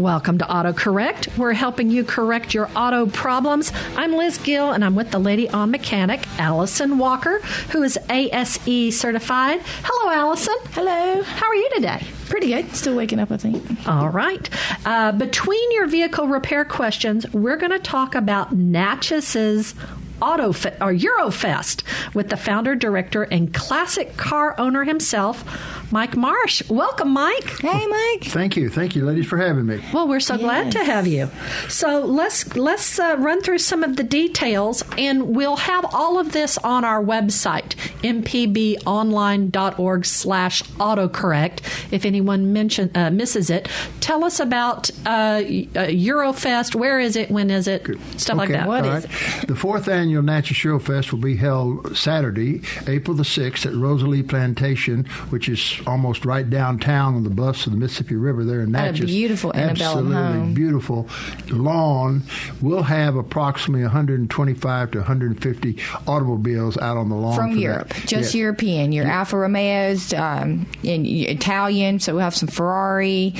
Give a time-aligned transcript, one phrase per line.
[0.00, 1.36] Welcome to AutoCorrect.
[1.36, 3.70] We're helping you correct your auto problems.
[3.98, 8.98] I'm Liz Gill, and I'm with the lady on mechanic, Allison Walker, who is ASE
[8.98, 9.60] certified.
[9.84, 10.56] Hello, Allison.
[10.70, 11.22] Hello.
[11.22, 12.02] How are you today?
[12.30, 12.74] Pretty good.
[12.74, 13.86] Still waking up, I think.
[13.86, 14.48] All right.
[14.86, 19.74] Uh, between your vehicle repair questions, we're going to talk about Natchez's
[20.22, 21.82] Auto or Eurofest
[22.14, 25.44] with the founder, director, and classic car owner himself,
[25.92, 26.62] Mike Marsh.
[26.68, 27.60] Welcome, Mike.
[27.60, 28.24] Hey, Mike.
[28.24, 29.80] Thank you, thank you, ladies, for having me.
[29.92, 31.30] Well, we're so glad to have you.
[31.68, 36.32] So let's let's uh, run through some of the details, and we'll have all of
[36.32, 41.92] this on our website, mpbonline.org/slash autocorrect.
[41.92, 43.68] If anyone mention uh, misses it,
[44.00, 46.74] tell us about uh, Eurofest.
[46.74, 47.30] Where is it?
[47.30, 47.86] When is it?
[48.16, 48.68] Stuff like that.
[48.68, 49.48] What all is right.
[49.48, 54.22] The fourth annual Natchez Show Fest will be held Saturday, April the 6th at Rosalie
[54.22, 58.74] Plantation, which is almost right downtown on the bluffs of the Mississippi River there in
[58.74, 59.06] At a Natchez.
[59.06, 60.54] beautiful Absolutely home.
[60.54, 61.08] beautiful
[61.50, 62.22] lawn.
[62.60, 67.60] We'll have approximately 125 to 150 automobiles out on the lawn From for that.
[67.60, 68.34] Europe, just.
[68.34, 68.92] European.
[68.92, 71.98] Your Alfa Romeos, um, in Italian.
[72.00, 73.34] So we'll have some Ferrari,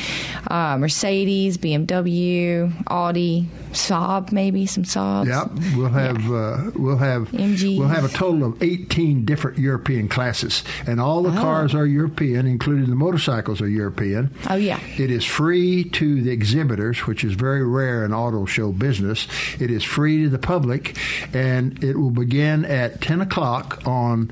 [0.48, 5.26] uh, Mercedes, BMW, Audi, Saab, maybe some Saabs.
[5.26, 7.78] Yep, we'll have uh, we'll have MGs.
[7.78, 12.46] we'll have a total of 18 different European classes, and all the cars are European,
[12.46, 14.30] including the motorcycles are European.
[14.48, 14.80] Oh, yeah.
[14.98, 19.26] It is free to the exhibitors, which is very rare in auto show business.
[19.60, 20.96] It is free to the public,
[21.32, 24.30] and it will begin at 10 o'clock on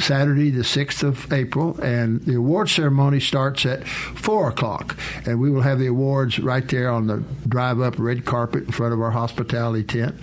[0.00, 4.96] Saturday, the 6th of April, and the award ceremony starts at 4 o'clock.
[5.26, 8.72] And we will have the awards right there on the drive up red carpet in
[8.72, 10.16] front of our hospitality tent.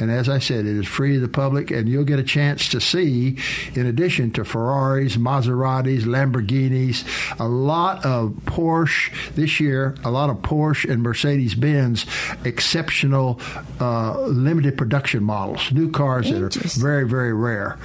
[0.00, 2.68] And as I said, it is free to the public, and you'll get a chance
[2.70, 3.38] to see,
[3.74, 7.04] in addition to Ferraris, Maseratis, Lamborghinis,
[7.38, 12.06] a lot of Porsche this year, a lot of Porsche and Mercedes Benz
[12.44, 13.40] exceptional
[13.80, 16.50] uh, limited production models, new cars that are
[16.80, 17.78] very, very rare.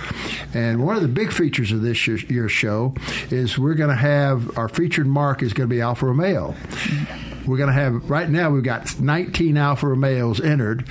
[0.53, 2.93] And one of the big features of this year's, show
[3.29, 6.55] is we're going to have our featured mark is going to be Alfa Romeo.
[7.45, 10.85] We're going to have right now we've got 19 Alfa Romeos entered.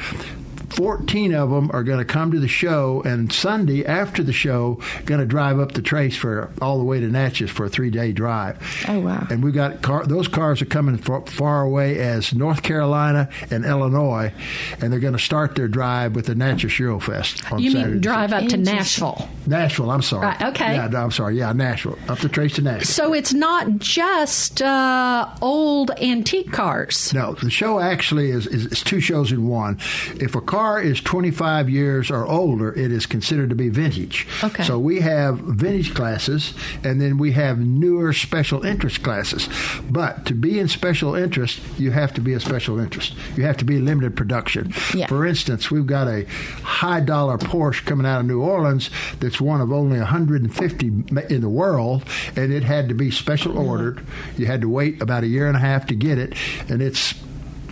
[0.71, 4.81] 14 of them are going to come to the show, and Sunday after the show,
[5.05, 8.13] going to drive up the trace for all the way to Natchez for a three-day
[8.13, 8.59] drive.
[8.89, 9.27] Oh, wow.
[9.31, 13.65] And we've got car, those cars are coming far, far away as North Carolina and
[13.65, 14.33] Illinois,
[14.81, 17.93] and they're going to start their drive with the Natchez Eurofest on you Saturday.
[17.93, 19.29] mean drive up to Nashville?
[19.47, 20.27] Nashville, I'm sorry.
[20.27, 20.75] Right, okay.
[20.75, 21.39] Yeah, no, I'm sorry.
[21.39, 21.99] Yeah, Nashville.
[22.09, 22.87] Up the trace to Nashville.
[22.87, 27.15] So it's not just uh, old antique cars.
[27.15, 29.79] No, the show actually is, is, is two shows in one.
[30.17, 34.27] If a car is 25 years or older, it is considered to be vintage.
[34.43, 34.63] Okay.
[34.63, 39.49] So we have vintage classes, and then we have newer special interest classes.
[39.91, 43.15] But to be in special interest, you have to be a special interest.
[43.37, 44.73] You have to be limited production.
[44.95, 45.07] Yeah.
[45.07, 46.25] For instance, we've got a
[46.63, 48.91] high dollar Porsche coming out of New Orleans
[49.21, 52.05] that's one of only 150 in the world,
[52.37, 53.69] and it had to be special mm-hmm.
[53.69, 54.07] ordered.
[54.37, 56.35] You had to wait about a year and a half to get it,
[56.69, 57.15] and it's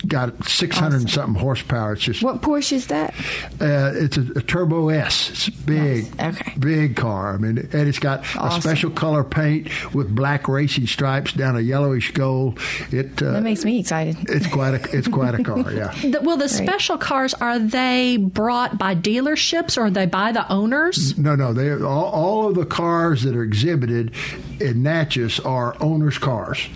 [0.07, 1.93] got 600 and something horsepower.
[1.93, 3.13] It's just What Porsche is that?
[3.61, 5.29] uh, it's a, a Turbo S.
[5.29, 6.39] It's big, Nice.
[6.39, 6.53] Okay.
[6.59, 7.33] big car.
[7.33, 11.61] I mean, and it's got a special color paint with black racing stripes down a
[11.61, 12.59] yellowish gold.
[12.91, 14.17] It uh, That makes me excited.
[14.29, 15.55] it's quite a it's quite a car.
[15.75, 15.91] Yeah.
[16.09, 20.47] The, well, the special cars are they brought by dealerships or are they by the
[20.51, 21.17] owners?
[21.17, 21.53] No, no.
[21.53, 24.11] They all, all of the cars that are exhibited
[24.59, 26.67] in Natchez are owners' cars.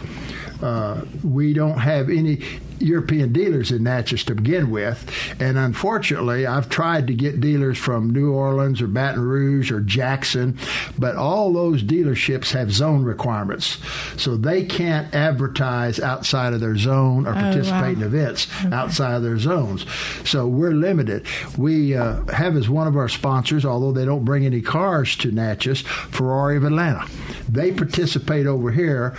[0.62, 2.42] Uh, we don't have any
[2.80, 5.10] European dealers in Natchez to begin with,
[5.40, 10.58] and unfortunately, I've tried to get dealers from New Orleans or Baton Rouge or Jackson,
[10.98, 13.78] but all those dealerships have zone requirements,
[14.18, 19.38] so they can't advertise outside of their zone or participate in events outside of their
[19.38, 19.86] zones.
[20.24, 21.25] So we're limited.
[21.58, 25.32] We uh, have as one of our sponsors, although they don't bring any cars to
[25.32, 27.06] Natchez, Ferrari of Atlanta.
[27.48, 29.16] They participate over here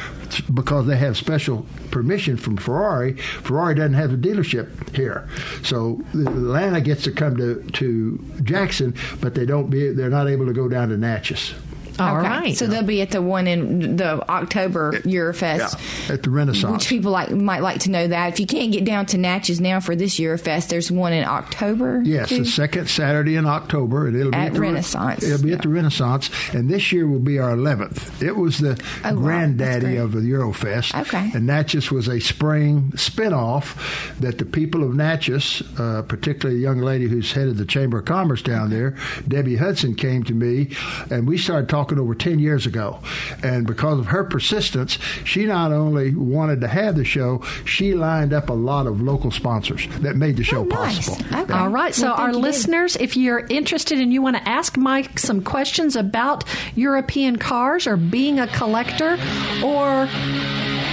[0.52, 3.16] because they have special permission from Ferrari.
[3.50, 5.28] Ferrari doesn't have a dealership here,
[5.64, 10.46] so Atlanta gets to come to, to Jackson, but they don't be they're not able
[10.46, 11.52] to go down to Natchez.
[12.00, 12.28] All okay.
[12.28, 12.56] right.
[12.56, 16.08] So they'll be at the one in the October Eurofest.
[16.08, 16.72] Yeah, at the Renaissance.
[16.72, 18.32] Which people like might like to know that.
[18.32, 22.00] If you can't get down to Natchez now for this Eurofest, there's one in October.
[22.04, 22.38] Yes, too?
[22.38, 25.50] the second Saturday in October, and it'll be At at the Re- Renaissance, It'll be
[25.50, 25.56] yeah.
[25.56, 28.22] at the Renaissance, and this year will be our eleventh.
[28.22, 29.96] It was the Oh, granddaddy great.
[29.98, 30.98] of the Eurofest.
[31.02, 31.30] Okay.
[31.34, 33.74] and Natchez was a spring spinoff
[34.20, 38.04] that the people of Natchez, uh, particularly a young lady who's headed the Chamber of
[38.04, 38.96] Commerce down there,
[39.28, 40.68] Debbie Hudson, came to me,
[41.10, 43.00] and we started talking over ten years ago.
[43.42, 48.32] And because of her persistence, she not only wanted to have the show, she lined
[48.32, 51.08] up a lot of local sponsors that made the show Oh, nice.
[51.08, 51.38] possible.
[51.40, 51.52] Okay.
[51.52, 51.94] All right.
[51.94, 52.42] So, Well, our you, Dave.
[52.42, 56.44] listeners, if you're interested and you want to ask Mike some questions about
[56.74, 59.18] European cars or being a collector,
[59.64, 60.08] or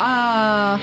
[0.02, 0.80] uh,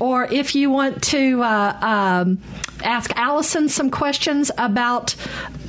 [0.00, 1.76] or if you want to uh,
[2.24, 2.38] um,
[2.82, 5.14] ask Allison some questions about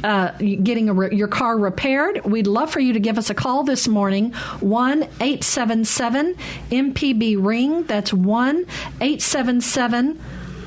[0.04, 3.64] uh, getting re- your car repaired, we'd love for you to give us a call
[3.64, 4.32] this morning
[4.62, 6.36] 1 877
[6.70, 7.84] MPB Ring.
[7.84, 8.66] That's 1
[9.00, 10.20] 877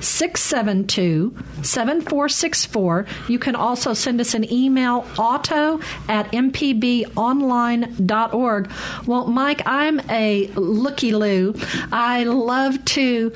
[0.04, 3.06] 672 7464.
[3.28, 8.70] You can also send us an email, auto at mpbonline.org.
[9.06, 11.54] Well, Mike, I'm a looky loo.
[11.92, 13.30] I love to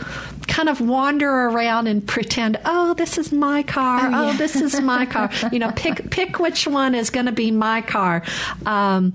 [0.46, 4.00] kind of wander around and pretend, oh, this is my car.
[4.06, 4.36] Oh, Oh, yeah.
[4.38, 5.30] this is my car.
[5.52, 8.22] You know, pick pick which one is going to be my car.
[8.66, 9.12] Um,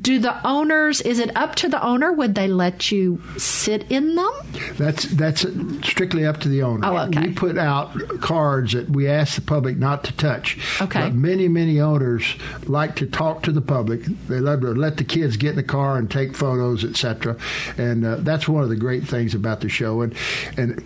[0.00, 1.00] do the owners?
[1.00, 2.12] Is it up to the owner?
[2.12, 4.30] Would they let you sit in them?
[4.76, 5.42] That's that's
[5.86, 6.75] strictly up to the owner.
[6.84, 7.28] Oh, okay.
[7.28, 10.58] We put out cards that we ask the public not to touch.
[10.80, 11.00] Okay.
[11.00, 12.24] But many many owners
[12.64, 14.04] like to talk to the public.
[14.28, 17.36] They love to let the kids get in the car and take photos, etc.
[17.78, 20.02] And uh, that's one of the great things about the show.
[20.02, 20.14] And
[20.56, 20.82] and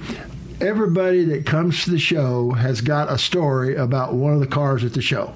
[0.61, 4.85] everybody that comes to the show has got a story about one of the cars
[4.85, 5.33] at the show.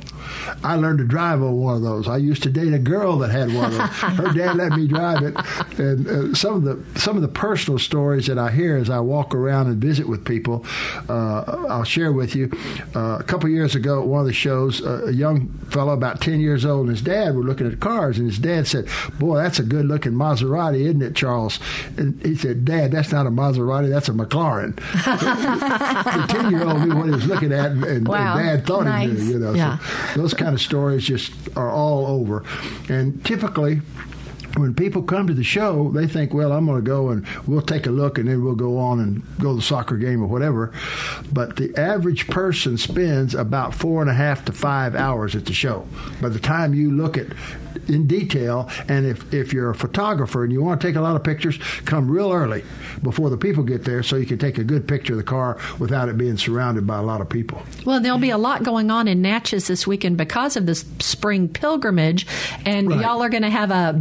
[0.62, 2.08] I learned to drive on one of those.
[2.08, 3.88] I used to date a girl that had one of those.
[3.88, 5.36] Her dad let me drive it,
[5.78, 9.00] and uh, some of the some of the personal stories that I hear as I
[9.00, 10.64] walk around and visit with people,
[11.08, 12.50] uh, I'll share with you.
[12.94, 16.20] Uh, a couple years ago at one of the shows, uh, a young fellow about
[16.20, 18.86] ten years old and his dad were looking at cars, and his dad said,
[19.18, 21.58] "Boy, that's a good looking Maserati, isn't it, Charles?"
[21.96, 24.74] And he said, "Dad, that's not a Maserati, that's a McLaren."
[25.04, 28.36] the ten year old knew what he was looking at, and, and Wow.
[28.38, 29.18] Dad thought he Nice.
[29.18, 29.24] knew.
[29.34, 29.78] You know, Yeah.
[30.13, 32.44] so those kind of stories just are all over,
[32.88, 33.80] and typically.
[34.56, 37.62] When people come to the show, they think, "Well, I'm going to go and we'll
[37.62, 40.26] take a look, and then we'll go on and go to the soccer game or
[40.26, 40.72] whatever."
[41.32, 45.52] But the average person spends about four and a half to five hours at the
[45.52, 45.86] show.
[46.20, 47.26] By the time you look at
[47.88, 51.16] in detail, and if if you're a photographer and you want to take a lot
[51.16, 52.62] of pictures, come real early
[53.02, 55.58] before the people get there, so you can take a good picture of the car
[55.78, 57.60] without it being surrounded by a lot of people.
[57.84, 61.48] Well, there'll be a lot going on in Natchez this weekend because of this spring
[61.48, 62.26] pilgrimage,
[62.64, 63.00] and Right.
[63.00, 63.92] y'all are going to have a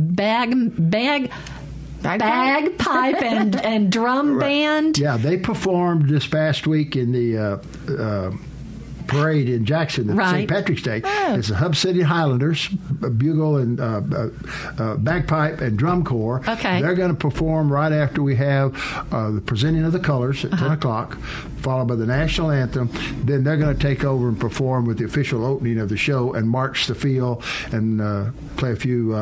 [0.50, 1.32] bag bag
[2.02, 2.78] Bagpipe?
[2.80, 4.98] bagpipe and and drum band.
[4.98, 8.32] Yeah, they performed this past week in the uh, uh,
[9.08, 10.32] parade in Jackson at Right.
[10.32, 10.50] St.
[10.50, 11.02] Patrick's Day.
[11.04, 11.36] Oh.
[11.36, 12.70] It's the Hub City Highlanders,
[13.04, 14.30] uh, bugle and uh, uh,
[14.78, 16.42] uh, bagpipe and drum corps.
[16.48, 16.82] Okay.
[16.82, 18.76] They're going to perform right after we have
[19.12, 20.64] uh, the presenting of the colors at Uh-huh.
[20.66, 21.18] 10 o'clock,
[21.62, 22.90] followed by the national anthem.
[23.24, 26.34] Then they're going to take over and perform with the official opening of the show
[26.34, 28.26] and march the field and uh,
[28.58, 29.14] play a few.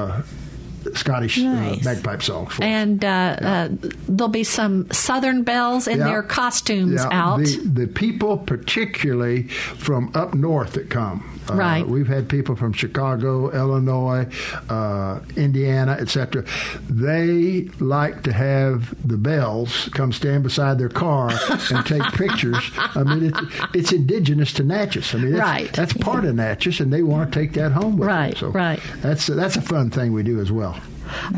[0.86, 1.82] Uh, Scottish Nice.
[1.86, 2.54] uh, bagpipe songs.
[2.54, 2.64] For.
[2.64, 3.70] And uh, uh,
[4.08, 6.06] there'll be some Southern belles in Yeah.
[6.06, 7.38] their costumes Yeah, out.
[7.40, 11.28] The, the people, particularly from up north, that come.
[11.50, 11.86] Uh, Right.
[11.88, 14.28] We've had people from Chicago, Illinois,
[14.70, 16.46] uh, Indiana, etc.
[16.90, 21.32] They like to have the belles come stand beside their car
[21.72, 22.58] and take pictures.
[22.78, 23.40] I mean, it's,
[23.74, 25.14] it's indigenous to Natchez.
[25.14, 25.74] I mean, that's, Right.
[25.74, 28.40] that's part of Natchez, and they want to take that home with Right, them.
[28.40, 28.80] So right.
[29.02, 30.71] That's that's a fun thing we do as well.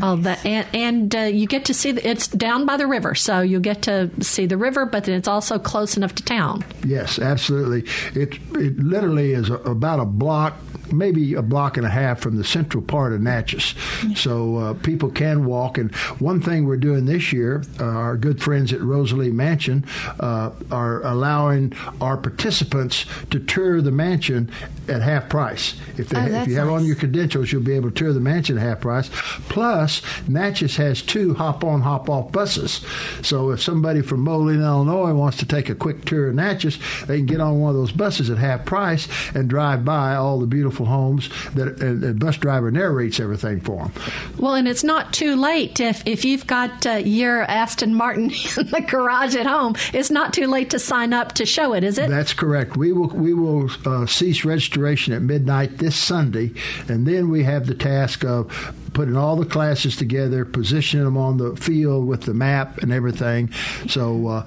[0.02, 3.14] Oh, that and, and uh, you get to see the, it's down by the river,
[3.14, 6.64] so you get to see the river, but then it's also close enough to town.
[6.84, 7.90] Yes, absolutely.
[8.20, 10.54] It it literally is a, about a block,
[10.96, 13.74] maybe a block and a half from the central part of Natchez.
[14.16, 15.78] So uh, people can walk.
[15.78, 19.84] And one thing we're doing this year, uh, our good friends at Rosalie Mansion
[20.20, 24.50] uh, are allowing our participants to tour the mansion
[24.88, 25.74] at half price.
[25.96, 28.20] If they Oh, if you have on your credentials, you'll be able to tour the
[28.20, 29.10] mansion at half price.
[29.48, 32.80] Plus, Natchez has two hop on, hop off buses.
[33.22, 37.18] So if somebody from Moline, Illinois wants to take a quick tour of Natchez, they
[37.18, 40.46] can get on one of those buses at half price and drive by all the
[40.46, 43.92] beautiful homes that and the bus driver narrates everything for them.
[44.38, 48.24] Well, and it's not too late if if you've got uh, your Aston Martin
[48.58, 49.76] in the garage at home.
[49.92, 52.08] It's not too late to sign up to show it, is it?
[52.08, 52.76] That's correct.
[52.76, 56.52] We will we will uh, cease registration at midnight this Sunday,
[56.88, 58.50] and then we have the task of
[58.94, 63.50] putting all the classes together, positioning them on the field with the map and everything.
[63.88, 64.46] So, uh,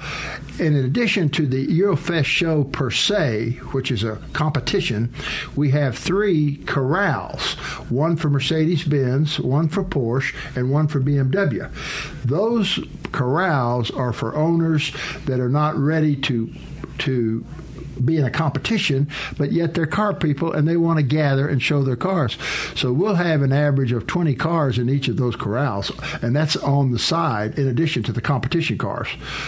[0.57, 5.13] in addition to the Eurofest show per se, which is a competition,
[5.55, 7.53] we have three corrals
[7.89, 11.71] one for Mercedes Benz, one for Porsche, and one for BMW.
[12.25, 12.79] Those
[13.11, 14.91] corrals are for owners
[15.25, 16.53] that are not ready to
[16.99, 17.45] to
[18.05, 21.61] be in a competition, but yet they're car people and they want to gather and
[21.61, 22.37] show their cars.
[22.75, 26.55] So we'll have an average of 20 cars in each of those corrals, and that's
[26.57, 29.07] on the side in addition to the competition cars.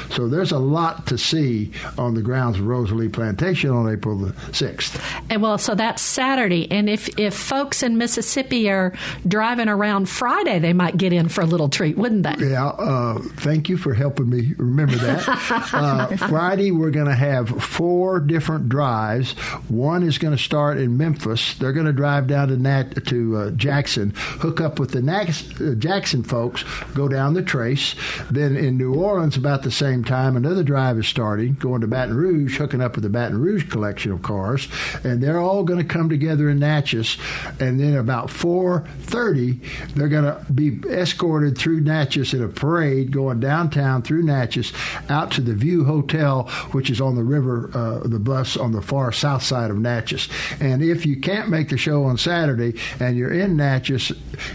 [0.10, 4.32] So there's a lot to see on the grounds of Rosalie Plantation on April the
[4.52, 5.00] 6th.
[5.30, 6.70] And well, so that's Saturday.
[6.72, 8.94] And if, if folks in Mississippi are
[9.28, 12.48] driving around Friday, they might get in for a little treat, wouldn't they?
[12.50, 15.28] Yeah, uh, thank you for helping me remember that.
[15.74, 19.34] uh, Friday, we're going to have four different different drives.
[19.68, 21.56] One is going to start in Memphis.
[21.56, 25.60] They're going to drive down to Nat- to uh, Jackson, hook up with the Nax-
[25.60, 27.96] uh, Jackson folks, go down the trace.
[28.32, 32.16] Then in New Orleans, about the same time, another drive is starting, going to Baton
[32.16, 34.70] Rouge, hooking up with the Baton Rouge collection of cars,
[35.04, 37.18] and they're all going to come together in Natchez.
[37.60, 43.42] And then about 4:30, they're going to be escorted through Natchez in a parade, going
[43.42, 44.72] downtown through Natchez,
[45.10, 48.82] out to the Vue Hotel, which is on the river, uh, the bus on the
[48.82, 50.30] far south side of Natchez.
[50.60, 54.12] And if you can't make the show on Saturday and you're in Natchez,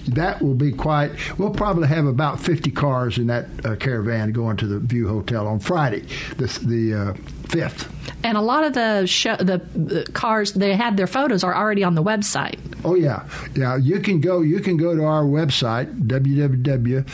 [0.09, 1.11] that will be quite.
[1.39, 5.47] We'll probably have about 50 cars in that uh, caravan going to the Vue Hotel
[5.47, 7.15] on Friday, the the uh,
[7.49, 7.91] fifth.
[8.23, 11.85] And a lot of the show, the, the cars they had their photos are already
[11.85, 12.59] on the website.
[12.85, 13.77] Oh yeah, yeah.
[13.77, 14.41] You can go.
[14.41, 17.05] You can go to our website www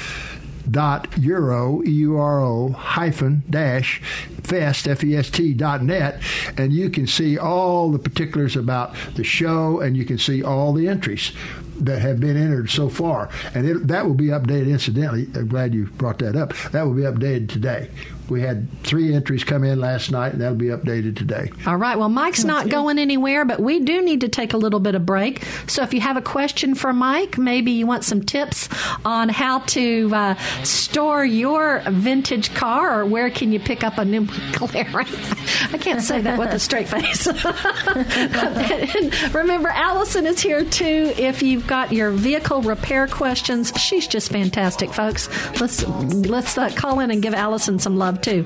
[0.70, 4.00] dot euro e u r o hyphen dash
[4.42, 6.20] fest f e s t dot net
[6.56, 10.72] and you can see all the particulars about the show and you can see all
[10.72, 11.32] the entries
[11.80, 13.30] that have been entered so far.
[13.54, 16.94] And it, that will be updated incidentally i'm glad you brought that up that will
[16.94, 17.90] be updated today
[18.30, 21.50] we had three entries come in last night, and that'll be updated today.
[21.66, 21.98] All right.
[21.98, 25.04] Well, Mike's not going anywhere, but we do need to take a little bit of
[25.04, 25.44] break.
[25.66, 28.68] So if you have a question for Mike, maybe you want some tips
[29.04, 34.04] on how to uh, store your vintage car, or where can you pick up a
[34.04, 35.70] new McLaren?
[35.74, 37.26] I can't say that with a straight face.
[39.34, 41.12] remember, Allison is here too.
[41.16, 45.28] If you've got your vehicle repair questions, she's just fantastic, folks.
[45.60, 48.44] Let's let's uh, call in and give Allison some love too.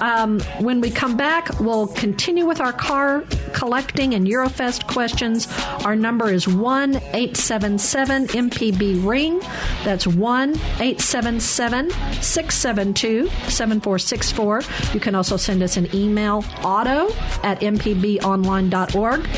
[0.00, 5.48] Um, when we come back, we'll continue with our car collecting and Eurofest questions.
[5.84, 9.40] Our number is 1 877 MPB Ring.
[9.84, 14.62] That's 1 877 672 7464.
[14.94, 17.10] You can also send us an email, auto
[17.42, 19.28] at mpbonline.org.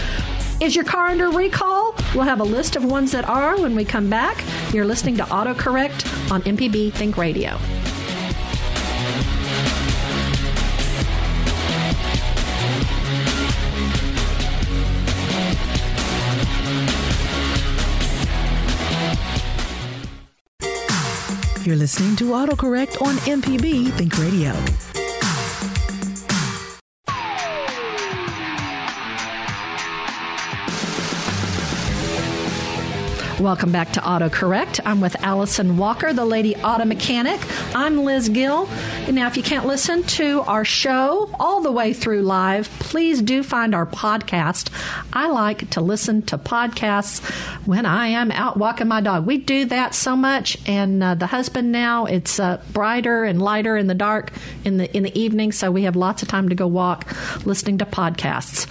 [0.62, 1.92] Is your car under recall?
[2.14, 4.44] We'll have a list of ones that are when we come back.
[4.72, 7.58] You're listening to AutoCorrect on MPB Think Radio.
[21.72, 24.52] You're listening to AutoCorrect on MPB Think Radio.
[33.42, 34.80] Welcome back to AutoCorrect.
[34.84, 37.40] I'm with Allison Walker, the lady auto mechanic.
[37.74, 38.68] I'm Liz Gill.
[39.10, 43.42] Now, if you can't listen to our show all the way through live, please do
[43.42, 44.70] find our podcast.
[45.12, 47.20] I like to listen to podcasts
[47.66, 49.26] when I am out walking my dog.
[49.26, 53.76] We do that so much, and uh, the husband now it's uh, brighter and lighter
[53.76, 54.32] in the dark
[54.64, 57.06] in the in the evening, so we have lots of time to go walk,
[57.44, 58.70] listening to podcasts.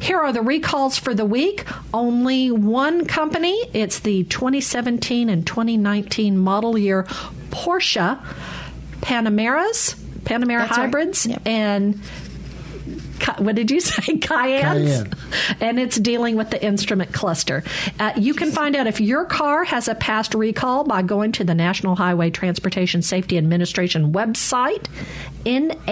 [0.00, 1.66] Here are the recalls for the week.
[1.92, 3.56] Only one company.
[3.74, 7.04] It's the 2017 and 2019 model year
[7.50, 8.18] Porsche
[9.00, 10.84] Panameras, Panamera That's right.
[10.86, 11.42] hybrids, Yep.
[11.46, 12.00] and
[13.38, 14.18] what did you say?
[14.18, 14.86] Cayennes?
[14.86, 15.12] Cayenne.
[15.60, 17.62] And it's dealing with the instrument cluster.
[17.98, 21.44] Uh, you can find out if your car has a past recall by going to
[21.44, 24.86] the National Highway Transportation Safety Administration website,
[25.44, 25.86] nhtsa.gov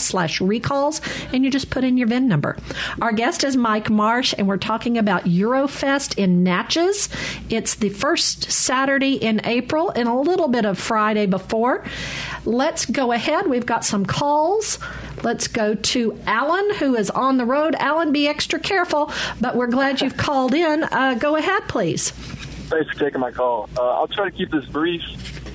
[0.00, 1.00] slash recalls,
[1.32, 2.56] and you just put in your VIN number.
[3.00, 7.08] Our guest is Mike Marsh, and we're talking about Eurofest in Natchez.
[7.48, 11.84] It's the first Saturday in April and a little bit of Friday before.
[12.44, 13.46] Let's go ahead.
[13.46, 14.78] We've got some calls.
[15.22, 17.76] Let's go to Alan, who is on the road.
[17.78, 20.82] Alan, be extra careful, but we're glad you've called in.
[20.84, 22.10] Uh, go ahead, please.
[22.10, 23.68] Thanks for taking my call.
[23.76, 25.02] Uh, I'll try to keep this brief.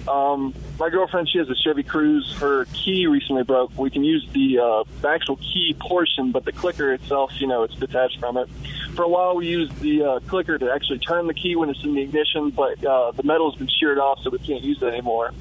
[0.08, 2.34] Um, my girlfriend, she has a Chevy Cruze.
[2.36, 3.78] Her key recently broke.
[3.78, 7.64] We can use the, uh, the actual key portion, but the clicker itself, you know,
[7.64, 8.48] it's detached from it.
[8.96, 11.84] for a while we used the uh, clicker to actually turn the key when it's
[11.84, 14.86] in the ignition, but uh, the metal's been sheared off, so we can't use it
[14.86, 15.34] anymore.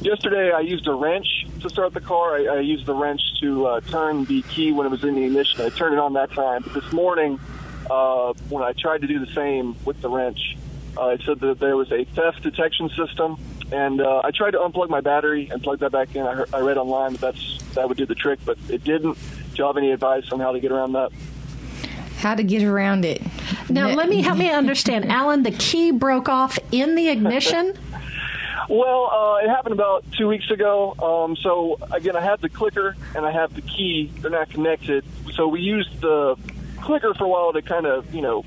[0.00, 2.36] Yesterday, I used a wrench to start the car.
[2.36, 5.24] I, I used the wrench to uh, turn the key when it was in the
[5.24, 5.60] ignition.
[5.60, 6.62] I turned it on that time.
[6.62, 7.38] But this morning,
[7.90, 10.56] uh, when I tried to do the same with the wrench,
[10.98, 13.38] uh, it said that there was a theft detection system,
[13.72, 16.26] and uh, I tried to unplug my battery and plug that back in.
[16.26, 19.14] I, heard, I read online that that's that would do the trick, but it didn't.
[19.14, 21.10] Do you have any advice on how to get around that?
[22.16, 23.22] How to get around it?
[23.68, 25.10] Now, let me help me understand.
[25.10, 27.74] Alan, the key broke off in the ignition.
[28.68, 30.94] Well, uh, it happened about two weeks ago.
[31.00, 34.12] Um, so again, I have the clicker and I have the key.
[34.20, 35.04] They're not connected.
[35.34, 36.36] So we used the
[36.80, 38.44] clicker for a while to kind of, you know,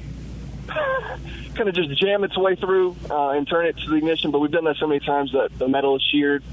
[0.68, 4.32] kind of just jam its way through uh, and turn it to the ignition.
[4.32, 6.44] But we've done that so many times that the metal is sheared.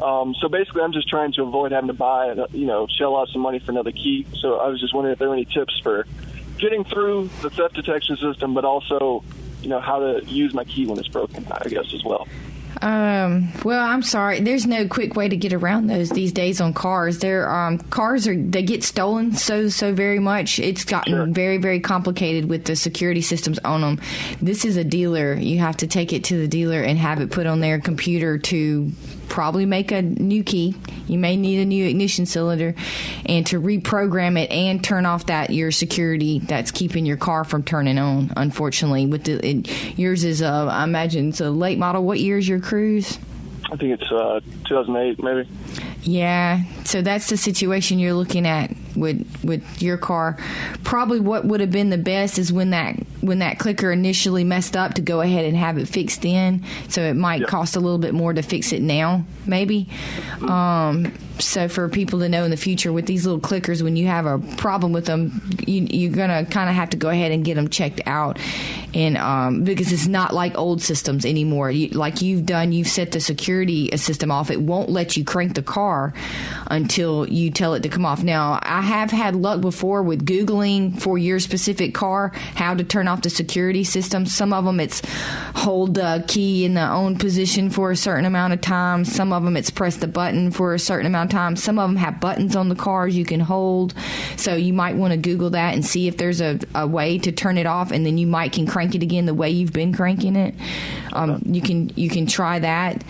[0.00, 3.16] Um, so basically, I'm just trying to avoid having to buy, uh, you know, shell
[3.16, 4.26] out some money for another key.
[4.40, 6.06] So I was just wondering if there were any tips for
[6.58, 9.22] getting through the theft detection system, but also,
[9.62, 11.46] you know, how to use my key when it's broken.
[11.50, 12.26] I guess as well.
[12.82, 14.40] Um, well, I'm sorry.
[14.40, 17.18] There's no quick way to get around those these days on cars.
[17.18, 20.58] They're um, cars are they get stolen so so very much.
[20.58, 21.26] It's gotten Sure.
[21.26, 24.00] very very complicated with the security systems on them.
[24.40, 25.34] This is a dealer.
[25.34, 28.38] You have to take it to the dealer and have it put on their computer
[28.38, 28.90] to
[29.30, 30.74] probably make a new key.
[31.06, 32.74] You may need a new ignition cylinder
[33.24, 37.62] and to reprogram it and turn off that your security that's keeping your car from
[37.62, 38.32] turning on.
[38.36, 42.04] Unfortunately, with the it, yours is uh, I imagine it's a late model.
[42.04, 43.18] What year is your Cruze?
[43.66, 45.48] I think it's uh, 2008, maybe.
[46.02, 50.38] Yeah, so that's the situation you're looking at with with your car.
[50.82, 54.76] Probably what would have been the best is when that when that clicker initially messed
[54.76, 56.64] up to go ahead and have it fixed in.
[56.88, 59.88] So it might cost a little bit more to fix it now, maybe.
[60.48, 64.06] Um, so for people to know in the future with these little clickers, when you
[64.06, 67.44] have a problem with them, you, you're gonna kind of have to go ahead and
[67.44, 68.38] get them checked out,
[68.94, 71.70] and um, because it's not like old systems anymore.
[71.70, 74.50] You, like you've done, you've set the security system off.
[74.50, 76.12] It won't let you crank the car
[76.68, 78.22] until you tell it to come off.
[78.22, 83.08] Now, I have had luck before with googling for your specific car how to turn
[83.08, 84.26] off the security system.
[84.26, 85.02] Some of them it's
[85.54, 89.04] hold the key in the on position for a certain amount of time.
[89.04, 91.56] Some of them it's press the button for a certain amount of time.
[91.56, 93.94] Some of them have buttons on the cars you can hold.
[94.36, 97.32] So you might want to Google that and see if there's a, a way to
[97.32, 99.94] turn it off, and then you might can crank it again the way you've been
[99.94, 100.54] cranking it.
[101.12, 103.04] Um, you can you can try that,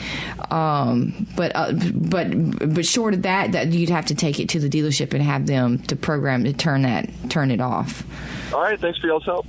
[0.50, 2.28] um, but uh, but
[2.74, 5.46] but short of that, that you'd have to take it to the dealership and have
[5.46, 8.04] them to program to turn that turn it off.
[8.52, 9.46] All right, thanks for y'all's help.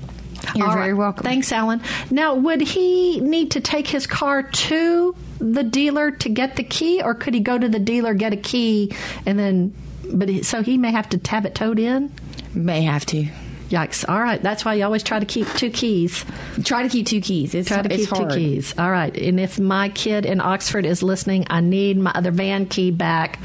[0.55, 0.99] You're All very right.
[0.99, 1.23] welcome.
[1.23, 1.81] Thanks, Alan.
[2.09, 7.01] Now, would he need to take his car to the dealer to get the key,
[7.01, 8.93] or could he go to the dealer, get a key,
[9.25, 9.73] and then?
[10.13, 12.11] But he, so he may have to have it towed in.
[12.53, 13.27] May have to
[13.71, 14.03] Yikes!
[14.09, 16.25] All right, that's why you always try to keep two keys.
[16.65, 17.55] try to keep two keys.
[17.55, 18.33] It's Try to it's keep two hard.
[18.33, 18.77] keys.
[18.77, 22.65] All right, and if my kid in Oxford is listening, I need my other van
[22.65, 23.39] key back.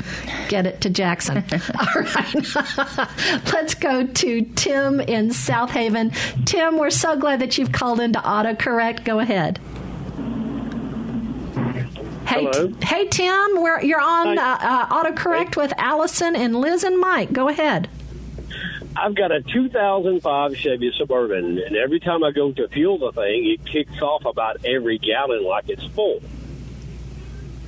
[0.49, 1.45] Get it to Jackson.
[1.79, 2.55] All right,
[3.53, 6.11] let's go to Tim in South Haven.
[6.45, 9.05] Tim, we're so glad that you've called into autocorrect.
[9.05, 9.61] Go ahead.
[12.27, 12.69] Hey, Hello.
[12.69, 13.63] T- hey, Tim.
[13.63, 14.83] We're, you're on uh, Hi.
[14.83, 17.33] uh, autocorrect with Allison and Liz and Mike.
[17.33, 17.89] Go ahead.
[18.97, 23.47] I've got a 2005 Chevy Suburban, and every time I go to fuel the thing,
[23.51, 26.23] it kicks off about every gallon like it's full.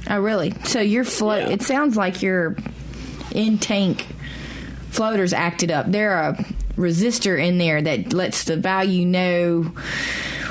[0.09, 0.53] Oh, really?
[0.65, 1.43] So your float?
[1.49, 1.51] Yeah.
[1.55, 2.57] It sounds like your
[3.33, 4.07] in tank
[4.91, 5.87] floaters acted up.
[5.93, 6.35] They're a
[6.77, 9.71] resistor in there that lets the value know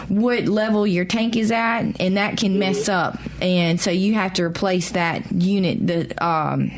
[0.10, 3.20] what level your tank is at, and that can mess up.
[3.42, 5.86] And so you have to replace that unit.
[5.86, 6.72] The um,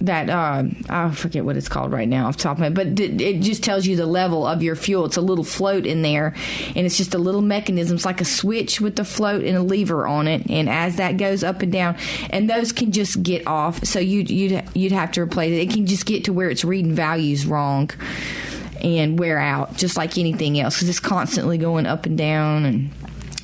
[0.00, 2.74] that uh, I forget what it's called right now off the top of my head,
[2.74, 5.04] but it, it just tells you the level of your fuel.
[5.04, 6.34] It's a little float in there,
[6.74, 7.96] and it's just a little mechanism.
[7.96, 11.16] It's like a switch with the float and a lever on it, and as that
[11.16, 11.96] goes up and down,
[12.30, 13.84] and those can just get off.
[13.84, 15.68] So you you'd you'd have to replace it.
[15.68, 17.90] It can just get to where it's reading values wrong
[18.82, 22.90] and wear out, just like anything else, because it's constantly going up and down and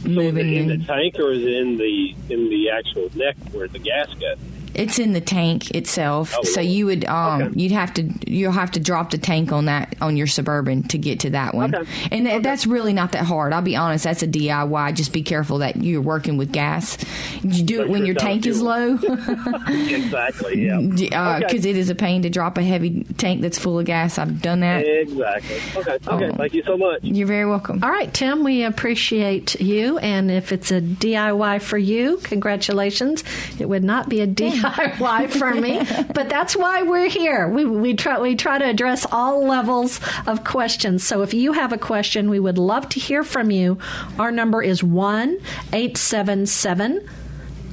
[0.02, 0.46] So moving.
[0.52, 3.78] it in the tank or is it in the in the actual neck where the
[3.78, 4.38] gasket?
[4.76, 6.34] It's in the tank itself.
[6.38, 7.60] Oh, so you would um Okay.
[7.60, 10.98] you'd have to you'll have to drop the tank on that on your suburban to
[10.98, 11.74] get to that one.
[11.74, 11.90] Okay.
[12.10, 13.52] And th- that's really not that hard.
[13.52, 14.94] I'll be honest, that's a DIY.
[14.94, 16.98] Just be careful that you're working with gas.
[17.42, 18.94] You do it when your it's out of tank is low
[19.68, 20.66] exactly.
[20.66, 20.80] Yeah.
[20.80, 21.70] because Okay.
[21.70, 24.18] it is a pain to drop a heavy tank that's full of gas.
[24.18, 24.80] I've done that.
[24.86, 25.56] Exactly.
[25.76, 25.98] Okay.
[26.06, 26.28] Okay.
[26.30, 26.36] Oh.
[26.36, 27.00] Thank you so much.
[27.02, 27.82] You're very welcome.
[27.82, 29.98] All right, Tim, we appreciate you.
[29.98, 33.24] And if it's a DIY for you, congratulations.
[33.58, 34.65] It would not be a DIY
[35.00, 35.82] wife from me,
[36.14, 37.48] but that's why we're here.
[37.48, 41.04] We, we try we try to address all levels of questions.
[41.04, 43.78] So if you have a question, we would love to hear from you.
[44.18, 45.38] Our number is one
[45.72, 47.08] eight seven seven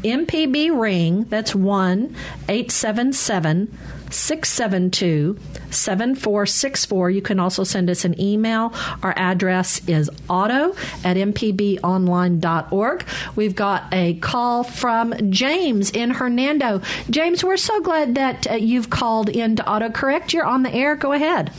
[0.03, 1.23] MPB ring.
[1.25, 2.15] That's one
[2.49, 3.77] eight seven seven.
[4.13, 5.37] 672
[5.71, 7.09] 7464.
[7.09, 8.73] You can also send us an email.
[9.01, 10.71] Our address is auto
[11.03, 13.05] at mpbonline.org.
[13.35, 16.81] We've got a call from James in Hernando.
[17.09, 20.33] James, we're so glad that uh, you've called in to autocorrect.
[20.33, 20.95] You're on the air.
[20.95, 21.51] Go ahead.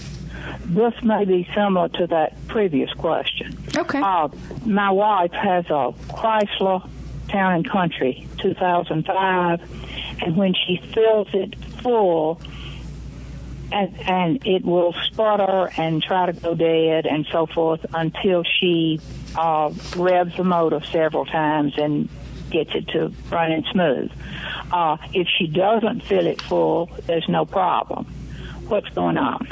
[0.66, 3.56] This may be similar to that previous question.
[3.76, 4.00] Okay.
[4.00, 4.28] Uh,
[4.64, 6.88] my wife has a Chrysler
[7.28, 11.54] Town and Country 2005, and when she fills it
[11.84, 12.40] full,
[13.70, 18.98] and, and it will sputter and try to go dead and so forth until she
[19.36, 22.08] uh, revs the motor several times and
[22.50, 24.10] gets it to running smooth.
[24.72, 28.04] Uh, if she doesn't fill it full, there's no problem.
[28.68, 29.46] What's going on?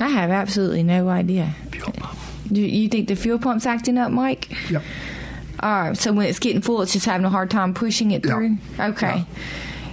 [0.00, 1.54] I have absolutely no idea.
[2.50, 4.50] Do you think the fuel pump's acting up, Mike?
[4.70, 4.82] Yep.
[5.60, 5.96] All right.
[5.96, 8.32] So when it's getting full, it's just having a hard time pushing it Yeah.
[8.32, 8.56] through.
[8.78, 9.24] Okay.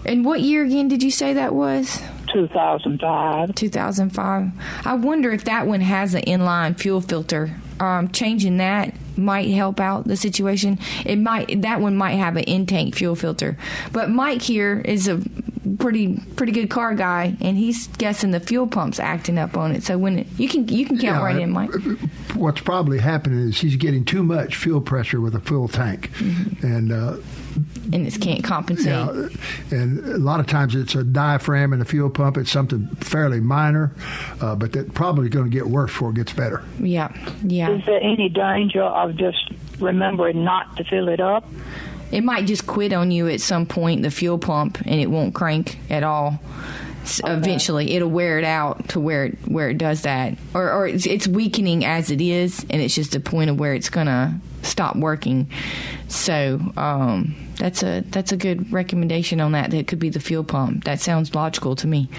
[0.07, 2.01] And what year again did you say that was?
[2.31, 3.55] 2005.
[3.55, 4.51] 2005.
[4.85, 7.55] I wonder if that one has an inline fuel filter.
[7.79, 10.79] Um, changing that might help out the situation.
[11.05, 13.57] It might that one might have an in tank fuel filter.
[13.91, 15.21] But Mike here is a
[15.75, 19.83] pretty pretty good car guy, and he's guessing the fuel pump's acting up on it.
[19.83, 21.71] So when it, you can you can count Yeah, right in, Mike.
[22.35, 26.11] What's probably happening is he's getting too much fuel pressure with a full tank,
[26.61, 27.17] and uh,
[27.91, 28.87] and it can't compensate.
[28.87, 29.27] yeah,
[29.71, 32.37] and a lot of times it's a diaphragm in the fuel pump.
[32.37, 33.93] It's something fairly minor,
[34.41, 36.63] uh, but that probably going to get worse before it gets better.
[36.79, 37.11] Yeah,
[37.43, 37.71] yeah.
[37.71, 41.47] Is there any danger of just remembering not to fill it up?
[42.11, 45.33] It might just quit on you at some point, the fuel pump, and it won't
[45.33, 46.39] crank at all.
[47.03, 50.87] S Eventually, it'll wear it out to where it, where it does that, or, or
[50.87, 54.39] it's, it's weakening as it is, and it's just a point of where it's gonna
[54.61, 55.49] stop working.
[56.09, 59.71] So um, that's a that's a good recommendation on that.
[59.71, 60.83] That could be the fuel pump.
[60.83, 62.09] That sounds logical to me.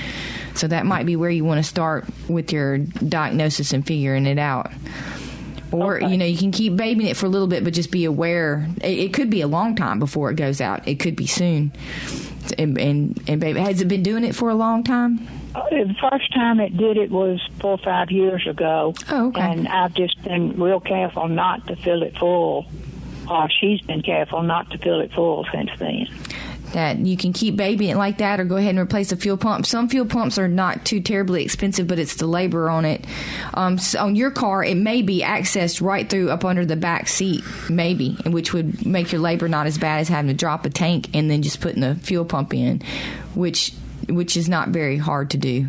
[0.55, 4.39] So that might be where you want to start with your diagnosis and figuring it
[4.39, 4.71] out.
[5.71, 8.05] Or you know you can keep babying it for a little bit, but just be
[8.07, 8.67] aware.
[8.83, 10.87] It, it could be a long time before it goes out.
[10.89, 11.73] It could be soon.
[12.59, 15.27] And and, and baby, has it been doing it for a long time?
[15.55, 18.95] Uh, The first time it did it was four or five years ago.
[19.11, 19.41] Oh, okay.
[19.43, 22.67] And I've just been real careful not to fill it full.
[23.29, 26.07] Uh, she's been careful not to fill it full since then.
[26.73, 29.37] That you can keep babying it like that or go ahead and replace the fuel
[29.37, 29.67] pump.
[29.67, 33.07] Some fuel pumps are not too terribly expensive, but it's the labor on it.
[33.55, 37.09] Um, so on your car, it may be accessed right through up under the back
[37.09, 40.71] seat, maybe, which would make your labor not as bad as having to drop a
[40.71, 42.83] tank and then just putting the fuel pump in,
[43.35, 43.73] which
[44.09, 45.67] which is not very hard to do.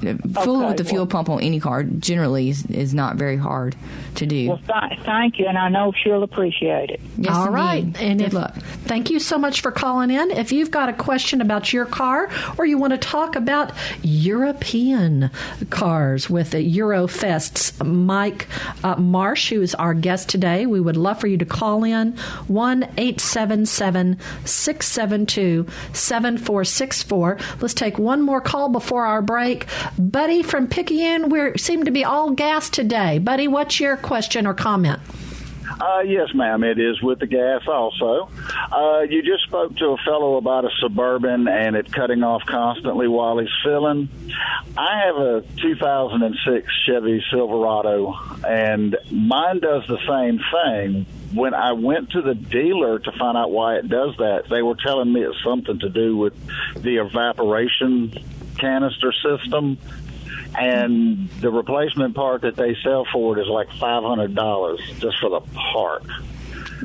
[0.00, 3.74] Fooling with the fuel pump on any car generally is, is not very hard
[4.16, 4.48] to do.
[4.48, 7.00] Well, th- thank you, and I know she'll appreciate it.
[7.16, 7.82] Yes, All right.
[7.82, 8.00] indeed.
[8.00, 8.54] And Good if, luck.
[8.84, 10.30] thank you so much for calling in.
[10.30, 15.30] If you've got a question about your car or you want to talk about European
[15.70, 18.46] cars with the Eurofest's Mike
[18.84, 22.12] uh, Marsh, who is our guest today, we would love for you to call in
[22.46, 27.38] 1 877 672 7464.
[27.60, 29.66] Let's take one more call before our break.
[29.98, 33.18] Buddy from Picayune, we seem to be all gas today.
[33.18, 35.00] Buddy, what's your question or comment?
[35.80, 36.64] Uh, yes, ma'am.
[36.64, 38.30] It is with the gas also.
[38.72, 43.06] Uh, you just spoke to a fellow about a suburban and it cutting off constantly
[43.06, 44.08] while he's filling.
[44.76, 48.14] I have a 2006 Chevy Silverado,
[48.46, 51.06] and mine does the same thing.
[51.34, 54.76] When I went to the dealer to find out why it does that, they were
[54.76, 56.34] telling me it's something to do with
[56.82, 58.14] the evaporation
[58.58, 59.78] canister system
[60.58, 65.18] and the replacement part that they sell for it is like five hundred dollars just
[65.18, 66.04] for the part.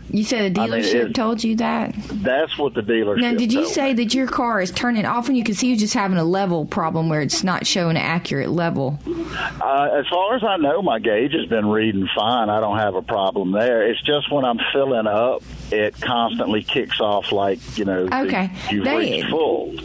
[0.09, 1.93] You said the I mean, dealership told you that?
[2.11, 3.21] That's what the dealership.
[3.21, 5.77] Now, did you say that your car is turning off and you can see you're
[5.77, 8.99] just having a level problem where it's not showing an accurate level?
[9.07, 12.49] Uh, as far as I know, my gauge has been reading fine.
[12.49, 13.87] I don't have a problem there.
[13.87, 18.05] It's just when I'm filling up, it constantly kicks off like you know.
[18.07, 18.51] the- Okay.
[18.71, 19.21] you've They-.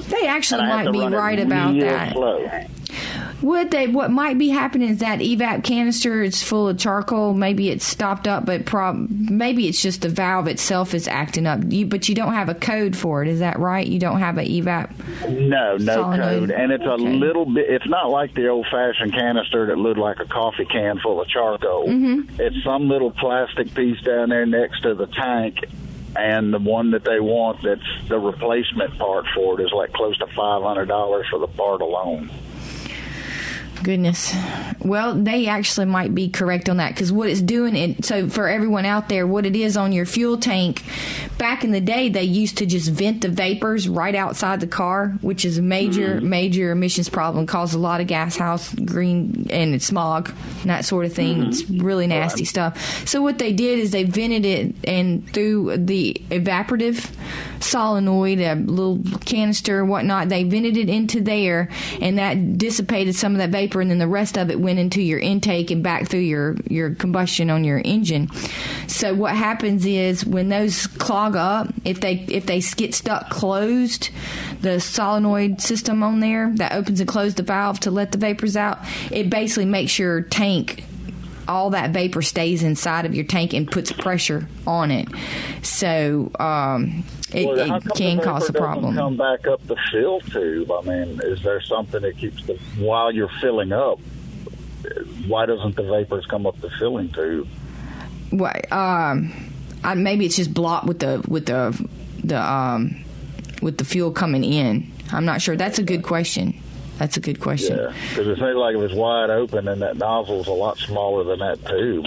[0.09, 2.13] They actually And might be right about that.
[2.13, 2.51] Slow.
[3.43, 3.87] Would they?
[3.87, 7.35] What might be happening is that evap canister is full of charcoal.
[7.35, 11.61] Maybe it's stopped up, but prob- maybe it's just the valve itself is acting up.
[11.69, 13.29] You, but you don't have a code for it.
[13.29, 13.87] Is that right?
[13.87, 14.91] You don't have an evap.
[15.29, 16.49] No, no Solenoid.
[16.49, 17.69] code, and it's a little bit.
[17.71, 21.87] It's not like the old-fashioned canister that looked like a coffee can full of charcoal.
[21.87, 22.41] Mm-hmm.
[22.41, 25.59] It's some little plastic piece down there next to the tank,
[26.17, 30.17] and the one that they want that's the replacement part for it is like close
[30.19, 32.31] to five hundred dollars for the part alone.
[33.83, 34.35] Goodness.
[34.81, 38.49] Well, they actually might be correct on that because what it's doing, it, so for
[38.49, 40.85] everyone out there, what it is on your fuel tank,
[41.37, 45.15] back in the day, they used to just vent the vapors right outside the car,
[45.21, 46.29] which is a major, mm-hmm.
[46.29, 51.05] major emissions problem, cause a lot of gas house green and smog and that sort
[51.05, 51.39] of thing.
[51.39, 51.51] Mm-hmm.
[51.51, 52.49] It's really nasty right.
[52.49, 53.09] stuff.
[53.09, 57.11] So what they did is they vented it and through the evaporative
[57.61, 61.69] solenoid, a little canister, whatnot, they vented it into there
[62.01, 64.79] and that dissipated some of that vapor vapor, and then the rest of it went
[64.79, 68.29] into your intake and back through your your combustion on your engine.
[68.87, 74.11] So what happens is when those clog up, if they if they get stuck closed,
[74.61, 78.57] the solenoid system on there that opens and closes the valve to let the vapors
[78.57, 78.79] out,
[79.11, 80.85] it basically makes your tank
[81.47, 85.09] all that vapor stays inside of your tank and puts pressure on it.
[85.63, 88.95] So um, it, well, it can cause a problem.
[88.95, 90.71] Come back up the fill tube.
[90.71, 93.99] I mean, is there something that keeps the while you're filling up?
[95.27, 97.49] Why doesn't the vapors come up the filling tube?
[98.33, 99.53] Well, um,
[99.85, 101.89] I, maybe it's just blocked with the with the
[102.25, 103.05] the um,
[103.61, 104.91] with the fuel coming in.
[105.13, 105.57] I'm not sure.
[105.57, 106.59] That's a good question.
[106.99, 107.77] That's a good question.
[107.77, 111.25] Yeah, because it seems like it was wide open, and that nozzle's a lot smaller
[111.25, 112.07] than that tube.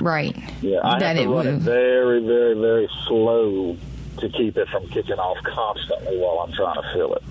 [0.00, 0.36] Right.
[0.62, 3.76] Yeah, I that have to run it very, very, very slow
[4.18, 7.22] to keep it from kicking off constantly while I'm trying to fill it.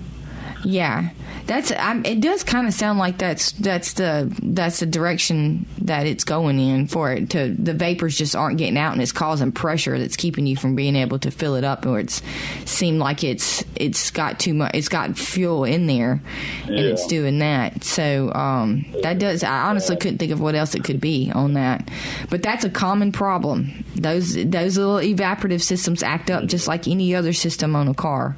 [0.64, 1.10] Yeah,
[1.46, 1.72] that's.
[1.72, 6.24] I'm, it does kind of sound like that's that's the that's the direction that it's
[6.24, 7.30] going in for it.
[7.30, 10.76] To the vapors just aren't getting out, and it's causing pressure that's keeping you from
[10.76, 12.22] being able to fill it up, or it's
[12.64, 14.72] seemed like it's it's got too much.
[14.74, 16.22] It's got fuel in there,
[16.66, 16.84] and yeah.
[16.84, 17.82] it's doing that.
[17.82, 19.42] So um, that does.
[19.42, 21.90] I honestly couldn't think of what else it could be on that,
[22.30, 23.84] but that's a common problem.
[23.96, 28.36] Those those little evaporative systems act up just like any other system on a car.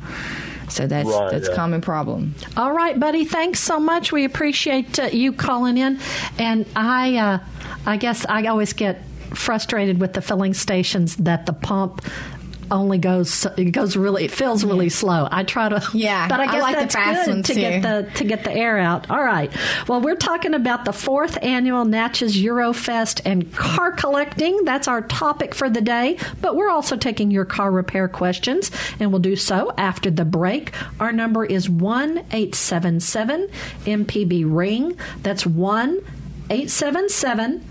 [0.69, 1.55] So that's right, that's yeah.
[1.55, 2.35] common problem.
[2.57, 3.25] All right, buddy.
[3.25, 4.13] Thanks so much.
[4.13, 6.01] We appreciate uh, you calling in.
[6.39, 7.39] And I, uh,
[7.87, 9.03] I guess I always get
[9.35, 12.03] frustrated with the filling stations that the pump
[12.71, 15.29] only goes it goes really it feels really slow.
[15.31, 17.61] I try to yeah, but I guess I like that's the fast good to too.
[17.61, 19.11] get the to get the air out.
[19.11, 19.53] All right.
[19.89, 24.65] Well, we're talking about the fourth annual Natchez Eurofest and car collecting.
[24.65, 26.19] That's our topic for the day.
[26.41, 30.73] But we're also taking your car repair questions, and we'll do so after the break.
[31.01, 33.49] Our number is one eight seven seven
[33.85, 34.97] MPB ring.
[35.23, 36.01] That's one
[36.51, 37.65] eight seven seven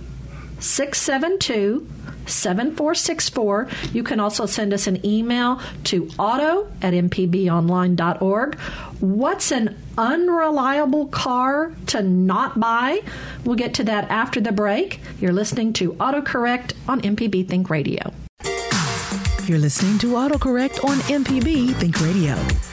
[0.60, 1.88] six seven two
[2.26, 3.68] 7464.
[3.94, 8.60] You can also send us an email to auto at mpbonline.org.
[9.00, 13.02] What's an unreliable car to not buy?
[13.44, 15.00] We'll get to that after the break.
[15.20, 18.14] You're listening to AutoCorrect on MPB Think Radio.
[19.46, 22.73] You're listening to AutoCorrect on MPB Think Radio.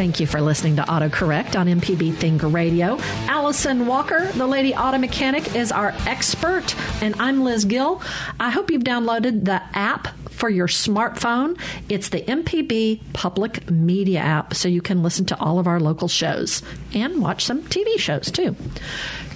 [0.00, 2.96] Thank you for listening to AutoCorrect on MPB Think Radio.
[3.28, 8.00] Allison Walker, the lady auto mechanic, is our expert, and I'm Liz Gill.
[8.40, 11.60] I hope you've downloaded the app for your smartphone.
[11.90, 16.08] It's the MPB Public Media app, so you can listen to all of our local
[16.08, 16.62] shows
[16.94, 18.56] and watch some TV shows too.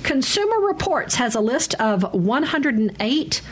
[0.03, 3.42] Consumer Reports has a list of 108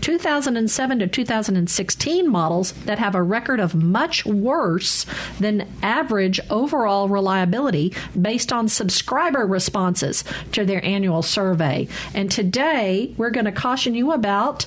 [0.00, 5.06] 2007 to 2016 models that have a record of much worse
[5.38, 11.86] than average overall reliability based on subscriber responses to their annual survey.
[12.14, 14.66] And today we're going to caution you about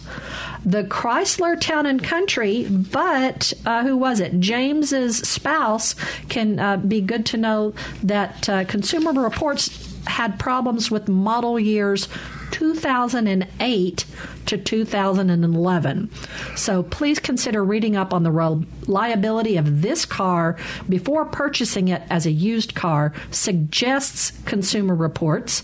[0.65, 4.39] the Chrysler Town and Country, but uh, who was it?
[4.39, 5.95] James's spouse
[6.29, 12.07] can uh, be good to know that uh, Consumer Reports had problems with model years
[12.53, 14.05] 2008
[14.45, 16.09] to 2011.
[16.55, 20.55] So please consider reading up on the reliability of this car
[20.87, 25.63] before purchasing it as a used car, suggests Consumer Reports.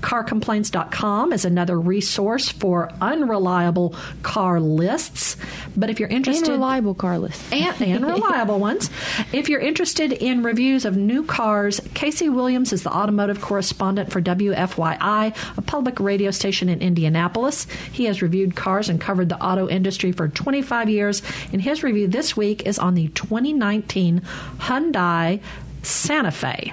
[0.00, 5.36] CarComplaints.com is another resource for unreliable car lists.
[5.76, 7.50] But if you're interested, And reliable car lists.
[7.52, 8.90] and, and reliable ones.
[9.32, 14.20] If you're interested in reviews of new cars, Casey Williams is the automotive correspondent for
[14.22, 17.66] WFYI, a public radio station in Indianapolis.
[17.92, 22.06] He has reviewed cars and covered the auto industry for 25 years, and his review
[22.08, 24.20] this week is on the 2019
[24.58, 25.40] Hyundai
[25.82, 26.72] Santa Fe.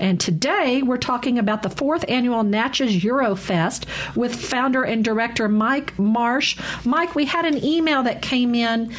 [0.00, 5.98] And today we're talking about the fourth annual Natchez Eurofest with founder and director Mike
[5.98, 6.58] Marsh.
[6.84, 8.92] Mike, we had an email that came in.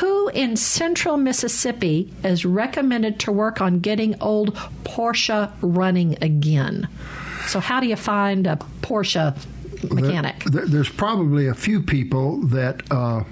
[0.00, 6.88] Who in central Mississippi is recommended to work on getting old Porsche running again?
[7.46, 9.34] So, how do you find a Porsche
[9.90, 10.44] mechanic?
[10.44, 13.24] There, there's probably a few people that uh,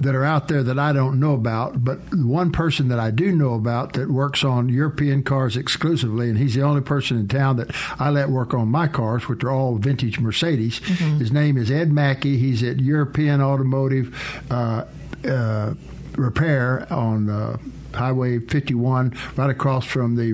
[0.00, 3.32] that are out there that I don't know about, but one person that I do
[3.32, 7.56] know about that works on European cars exclusively, and he's the only person in town
[7.56, 10.78] that I let work on my cars, which are all vintage Mercedes.
[10.78, 12.38] His name is Ed Mackey.
[12.38, 14.14] He's at European Automotive
[14.50, 14.84] uh,
[15.28, 15.74] uh,
[16.16, 17.28] Repair on.
[17.30, 17.56] Uh,
[17.94, 20.32] Highway 51, right across from the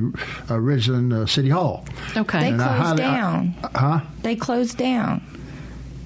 [0.52, 1.84] uh, Ridgeland uh, City Hall.
[2.16, 2.40] Okay.
[2.40, 3.54] They And closed highly- I- down.
[3.74, 4.00] huh?
[4.22, 5.22] They closed down.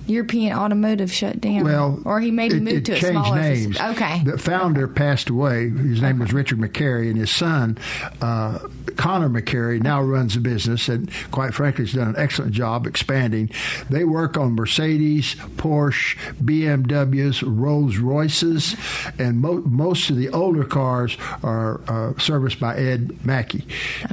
[0.09, 1.65] European Automotive shut down.
[1.65, 3.77] Well, or he maybe it, moved it to a changed smaller names.
[3.77, 3.97] facility.
[4.05, 4.23] Okay.
[4.25, 5.69] The founder passed away.
[5.71, 7.79] His name was Richard McCary, and his son,
[8.21, 8.59] uh,
[8.97, 13.51] Connor McCary, now runs the business, and quite frankly, has done an excellent job expanding.
[13.91, 18.75] They work on Mercedes, Porsche, BMWs, Rolls Royces,
[19.19, 23.65] and mo- most of the older cars are uh, serviced by Ed Mackey.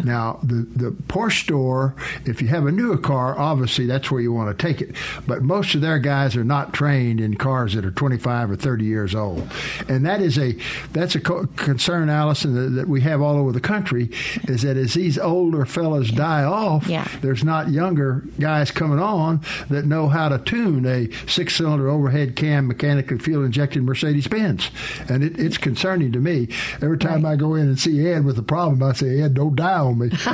[0.03, 4.31] Now, the the Porsche store, if you have a newer car, obviously that's where you
[4.33, 4.95] want to take it.
[5.27, 8.85] But most of their guys are not trained in cars that are 25 or 30
[8.85, 9.47] years old,
[9.87, 10.57] and that is a
[10.93, 14.09] that's a co- concern, Allison, that, that we have all over the country.
[14.47, 17.07] Is that as these older fellas die off, Yeah.
[17.21, 22.67] there's not younger guys coming on that know how to tune a six-cylinder overhead cam
[22.67, 24.71] mechanically fuel-injected Mercedes Benz,
[25.07, 26.47] and it, it's concerning to me.
[26.81, 29.55] Every time I go in and see Ed with a problem, I say, Ed, don't
[29.55, 30.09] die on me.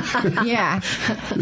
[0.44, 0.80] yeah,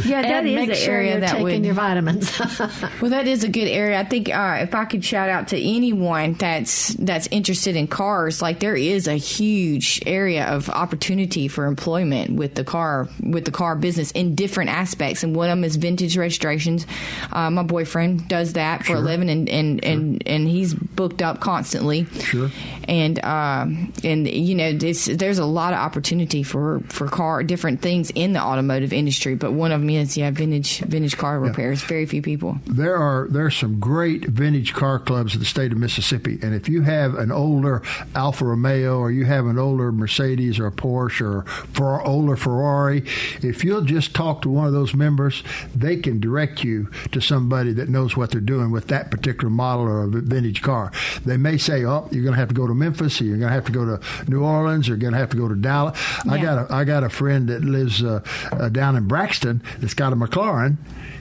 [0.04, 1.64] yeah, that and is make the sure area you're that taking would.
[1.64, 2.40] your vitamins.
[3.00, 3.99] Well, that is a good area.
[4.00, 8.40] I think uh, if I could shout out to anyone that's that's interested in cars,
[8.40, 13.50] like there is a huge area of opportunity for employment with the car with the
[13.50, 16.86] car business in different aspects, and one of them is vintage registrations.
[17.30, 21.40] Uh, my boyfriend does that for a living, and and, and and he's booked up
[21.40, 22.06] constantly.
[22.06, 22.50] Sure.
[22.88, 28.10] And um, and you know, there's a lot of opportunity for for car different things
[28.14, 31.82] in the automotive industry, but one of them is yeah, vintage vintage car repairs.
[31.82, 32.58] Very few people.
[32.64, 36.68] there are there's some great vintage car clubs in the state of Mississippi, and if
[36.68, 37.82] you have an older
[38.14, 43.04] Alfa Romeo or you have an older Mercedes or a Porsche or for older Ferrari,
[43.42, 45.42] if you'll just talk to one of those members,
[45.74, 49.84] they can direct you to somebody that knows what they're doing with that particular model
[49.86, 50.92] or a vintage car.
[51.24, 53.48] They may say, "Oh, you're going to have to go to Memphis, or you're going
[53.48, 54.00] to have to go to
[54.30, 55.98] New Orleans, or you're going to have to go to Dallas."
[56.28, 58.22] I got a I got a friend that lives uh,
[58.52, 60.76] uh, down in Braxton that's got a McLaren.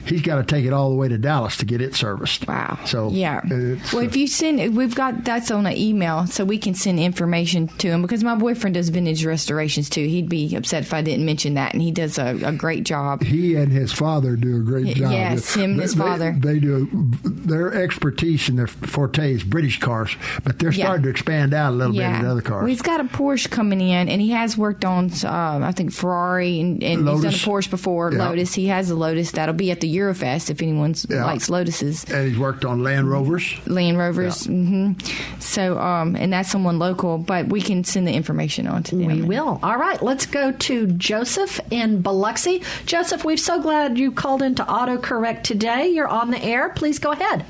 [0.06, 2.46] He's got to take it all the way to Dallas to get it serviced.
[2.48, 2.59] Wow.
[2.84, 3.40] So yeah.
[3.48, 6.98] Well, uh, if you send, we've got that's on an email, so we can send
[6.98, 10.06] information to him because my boyfriend does vintage restorations too.
[10.06, 13.22] He'd be upset if I didn't mention that, and he does a, a great job.
[13.22, 15.12] he and his father do a great job.
[15.12, 16.36] Yes, him and his They- father.
[16.38, 16.88] They do
[17.24, 20.86] their expertise and their forte is British cars, but they're Yeah.
[20.86, 22.60] starting to expand out a little bit into other cars.
[22.62, 25.92] Well, he's got a Porsche coming in, and he has worked on, uh, I think,
[25.92, 28.12] Ferrari, and, and he's done a Porsche before.
[28.12, 28.28] Yeah.
[28.28, 28.54] Lotus.
[28.54, 31.24] He has a Lotus that'll be at the Eurofest if anyone Yeah.
[31.24, 32.04] likes Lotuses.
[32.12, 33.54] and he's worked on Land Rovers.
[33.66, 34.46] Land Rovers.
[34.46, 34.92] hmm
[35.38, 39.06] So, um, and that's someone local, but we can send the information on to them.
[39.06, 39.60] We will.
[39.62, 42.62] All right, let's go to Joseph in Biloxi.
[42.86, 45.88] Joseph, we're so glad you called into AutoCorrect today.
[45.88, 46.70] You're on the air.
[46.70, 47.44] Please go ahead.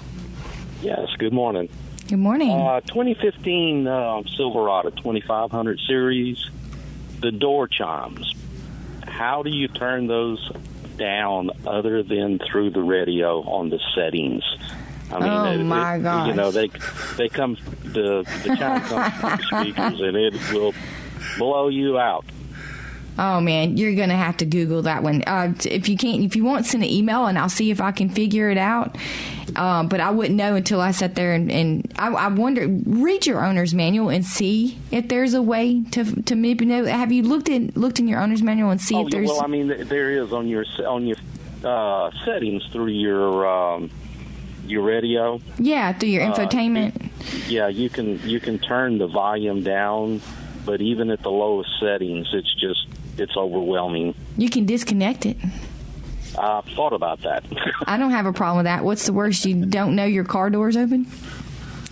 [0.83, 1.68] Yes, good morning.
[2.09, 2.50] Good morning.
[2.50, 6.50] Uh, 2015 uh, Silverado 2500 series,
[7.20, 8.35] the door chimes.
[9.07, 10.50] How do you turn those
[10.96, 14.42] down other than through the radio on the settings?
[15.12, 16.29] I mean, Oh, it- my it- gosh.
[16.29, 16.68] You know, they
[17.16, 20.75] they come the the chime comes the speakers and it will
[21.38, 22.25] blow you out.
[23.18, 25.23] Oh man, you're gonna have to Google that one.
[25.27, 27.90] Uh, if you can't, if you want, send an email and I'll see if I
[27.92, 28.96] can figure it out.
[29.57, 32.66] Uh, but I wouldn't know until I sat there and, and I, I wonder.
[32.68, 36.85] Read your owner's manual and see if there's a way to to maybe know.
[36.85, 39.29] Have you looked in looked in your owner's manual and see oh, if there's?
[39.29, 41.16] well, I mean, there is on your on your
[41.64, 43.90] uh, settings through your um,
[44.71, 45.41] your radio.
[45.59, 47.11] yeah, through your uh, infotainment.
[47.49, 50.21] Yeah, you can you can turn the volume down,
[50.64, 52.87] but even at the lowest settings, it's just
[53.18, 54.14] it's overwhelming.
[54.37, 55.37] you can disconnect it.
[56.39, 57.45] I've thought about that.
[57.87, 58.85] I don't have a problem with that.
[58.85, 59.45] What's the worst?
[59.45, 61.07] You don't know your car door's open?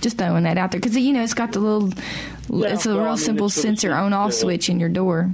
[0.01, 1.93] Just throwing that out there because you know it's got the little.
[2.49, 5.31] Yeah, it's a well, I real mean, simple sensor on-off switch in your door.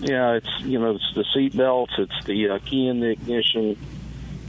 [0.00, 3.76] yeah, it's you know it's the seat belts, it's the uh, key in the ignition.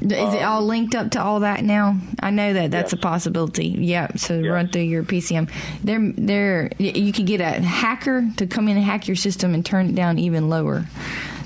[0.01, 1.97] Is it um, all linked up to all that now?
[2.21, 2.99] I know that that's Yes.
[2.99, 3.67] a possibility.
[3.67, 5.49] Yeah, so run through your PCM.
[5.83, 9.65] There, there, you could get a hacker to come in and hack your system and
[9.65, 10.85] turn it down even lower.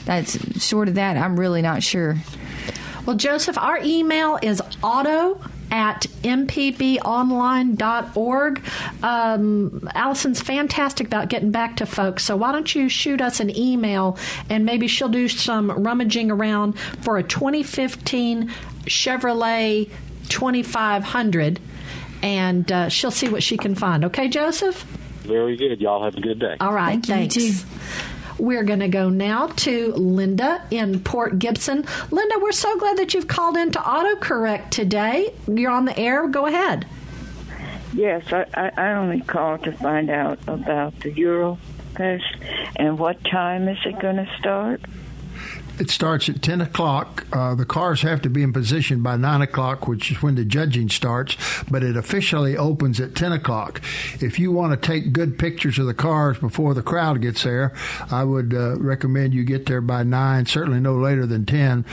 [0.05, 1.17] That's short of that.
[1.17, 2.17] I'm really not sure.
[3.05, 5.41] Well, Joseph, our email is auto
[5.73, 7.01] at mpbonline.org.
[9.01, 13.57] Um, Allison's fantastic about getting back to folks, so why don't you shoot us an
[13.57, 14.19] email
[14.49, 18.53] and maybe she'll do some rummaging around for a 2015
[18.85, 19.89] Chevrolet
[20.29, 21.59] 2500
[22.21, 24.05] and uh, she'll see what she can find.
[24.05, 24.85] Okay, Joseph?
[25.23, 25.81] Very good.
[25.81, 26.55] Y'all have a good day.
[26.59, 28.12] All right, Thank you, you thanks.
[28.37, 31.85] We're going to go now to Linda in Port Gibson.
[32.11, 35.33] Linda, we're so glad that you've called in to autocorrect today.
[35.47, 36.27] You're on the air.
[36.27, 36.85] Go ahead.
[37.93, 42.23] Yes, I, I, only called to find out about the Eurofest
[42.75, 44.81] and what time is it going to start?
[45.79, 47.25] It starts at 10 o'clock.
[47.31, 50.45] Uh, the cars have to be in position by 9 o'clock, which is when the
[50.45, 51.35] judging starts,
[51.69, 53.81] but it officially opens at 10 o'clock.
[54.21, 57.73] If you want to take good pictures of the cars before the crowd gets there,
[58.11, 61.85] I would uh, recommend you get there by 9, certainly no later than 10.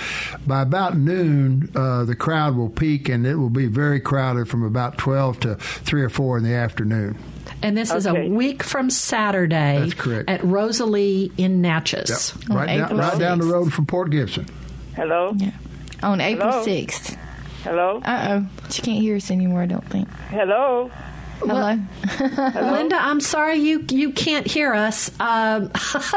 [0.47, 4.63] By about noon, uh, the crowd will peak and it will be very crowded from
[4.63, 7.19] about 12 to 3 or 4 in the afternoon.
[7.63, 10.31] And this is a week from Saturday That's correct.
[10.31, 12.35] at Rosalie in Natchez.
[12.49, 12.57] Yep.
[12.57, 14.47] Right, down, right down the road from Port Gibson.
[14.97, 15.33] Hello?
[15.37, 15.51] Yeah.
[16.03, 16.65] On April Hello?
[16.65, 17.19] 6th.
[17.65, 18.01] Hello?
[18.05, 18.69] Uh oh.
[18.71, 20.09] She can't hear us anymore, I don't think.
[20.31, 20.91] Hello?
[21.41, 21.79] Hello?
[22.73, 25.11] Linda, I'm sorry you you can't hear us.
[25.21, 25.71] Um,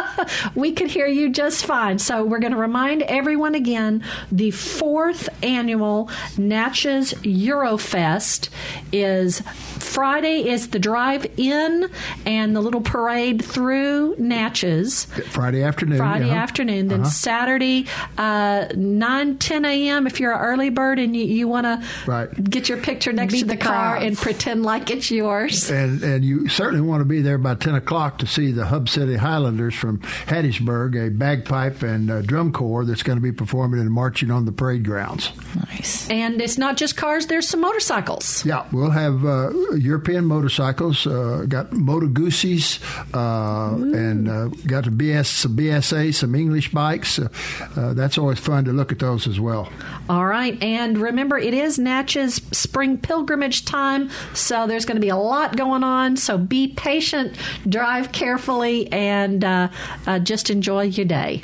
[0.55, 1.97] we could hear you just fine.
[1.99, 8.49] So we're going to remind everyone again: the fourth annual Natchez Eurofest
[8.91, 10.49] is Friday.
[10.49, 11.89] Is the drive-in
[12.25, 15.05] and the little parade through Natchez.
[15.05, 15.97] Friday afternoon.
[15.97, 16.35] Friday uh-huh.
[16.35, 16.87] afternoon.
[16.87, 17.09] Then Uh-huh.
[17.09, 17.85] Saturday,
[18.17, 20.07] uh, 9, 10 a.m.
[20.07, 23.39] If you're an early bird and you, you want to get your picture next Beat
[23.39, 25.69] to the, the car and pretend like it's yours.
[25.69, 28.89] And and you certainly want to be there by ten o'clock to see the Hub
[28.89, 33.91] City Highlanders from Hattiesburg, a bagpipe and drum corps that's going to be performing and
[33.91, 35.31] marching on the parade grounds.
[35.55, 36.09] Nice.
[36.09, 38.45] And it's not just cars, there's some motorcycles.
[38.45, 41.05] Yeah, we'll have uh, European motorcycles.
[41.05, 42.79] Uh, got Moto Guzzi's
[43.13, 47.19] uh, and uh, got the BS, some BSA, some English bikes.
[47.19, 47.27] Uh,
[47.75, 49.71] uh, that's always fun to look at those as well.
[50.09, 50.61] All right.
[50.61, 55.57] And remember, it is Natchez spring pilgrimage time, so there's going to be a lot
[55.57, 56.15] going on.
[56.15, 57.35] So be patient,
[57.67, 59.67] drive carefully, and uh,
[60.07, 61.41] uh, just enjoy your day.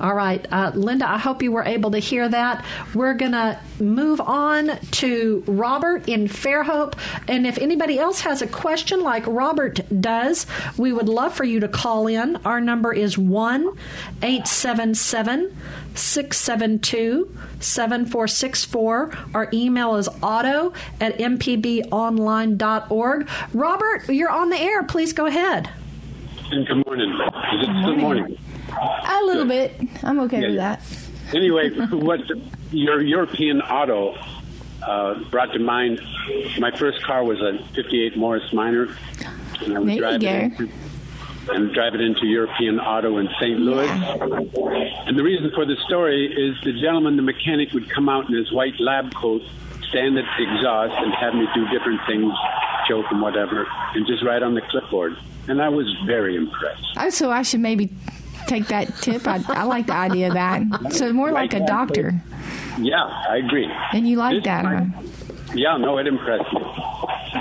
[0.00, 0.46] All right.
[0.50, 2.64] Uh, Linda, I hope you were able to hear that.
[2.94, 6.94] We're going to move on to Robert in Fairhope.
[7.28, 10.46] And if anybody else has a question like Robert does,
[10.78, 12.36] we would love for you to call in.
[12.46, 13.76] Our number is 1
[14.22, 15.54] 877
[15.94, 19.12] 672 7464.
[19.34, 23.28] Our email is auto at mpbonline.org.
[23.52, 24.82] Robert, you're on the air.
[24.84, 25.68] Please go ahead.
[26.50, 27.10] And good morning.
[27.10, 28.38] Is it good morning?
[28.70, 29.74] A little bit.
[30.02, 30.76] I'm okay Yeah, with yeah.
[30.76, 31.34] that.
[31.34, 32.20] Anyway, what
[32.70, 34.14] your European auto
[34.82, 36.00] uh, brought to mind,
[36.58, 38.88] my first car was a 58 Morris Minor.
[39.60, 40.68] And I would There you
[41.46, 41.54] drive go.
[41.54, 43.58] it into, and drive it into European Auto in St.
[43.58, 43.88] Louis.
[45.06, 48.34] And the reason for the story is the gentleman, the mechanic, would come out in
[48.34, 49.42] his white lab coat,
[49.88, 52.32] stand at the exhaust, and have me do different things,
[52.88, 55.16] choke and whatever, and just write on the clipboard.
[55.48, 56.84] And I was very impressed.
[56.96, 57.90] Oh, so I should maybe
[58.46, 59.26] take that tip.
[59.26, 60.92] I, I like the idea of that.
[60.92, 62.20] So more like a doctor.
[62.78, 63.68] Yeah, I agree.
[63.92, 64.84] And you like This that, huh?
[64.84, 66.60] my- Yeah, no, it impressed me.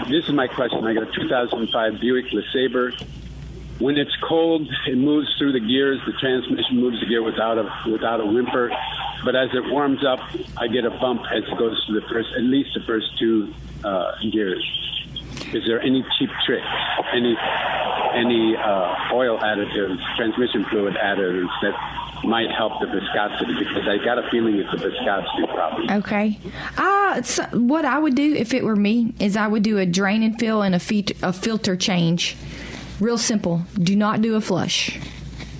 [0.09, 0.83] This is my question.
[0.83, 2.91] I got a 2005 Buick LeSabre.
[3.81, 5.99] When it's cold, it moves through the gears.
[6.05, 8.71] The transmission moves the gear without a without a whimper.
[9.25, 10.19] But as it warms up,
[10.55, 13.51] I get a bump as it goes through the first, at least the first two
[13.83, 14.63] uh, gears.
[15.51, 16.65] Is there any cheap tricks?
[17.11, 17.35] Any
[18.13, 23.55] any uh, oil additives, transmission fluid additives that might help the viscosity?
[23.57, 25.89] Because I got a feeling it's a viscosity problem.
[25.89, 26.37] Okay.
[26.77, 29.87] Uh, so what I would do if it were me is I would do a
[29.87, 32.37] drain and fill and a, feet, a filter change.
[33.01, 33.63] Real simple.
[33.73, 34.99] Do not do a flush.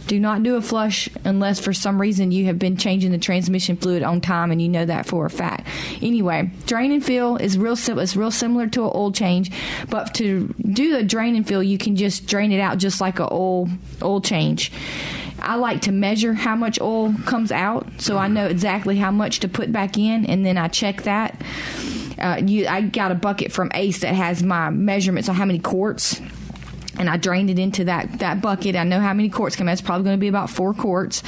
[0.06, 3.78] Do not do a flush unless for some reason you have been changing the transmission
[3.78, 5.68] fluid on time and you know that for a fact.
[6.04, 8.04] Anyway, drain and fill is real simple.
[8.04, 9.50] It's real similar to an oil change,
[9.90, 13.20] but to do the drain and fill, you can just drain it out just like
[13.20, 13.70] an oil
[14.04, 14.72] oil change.
[15.40, 19.40] I like to measure how much oil comes out, so I know exactly how much
[19.40, 21.42] to put back in, and then I check that.
[22.20, 25.58] Uh, you, I got a bucket from Ace that has my measurements on how many
[25.58, 26.22] quarts
[26.98, 28.76] and I drained it into that that bucket.
[28.76, 29.74] I know how many quarts come out.
[29.74, 31.24] It's probably going to be about four quarts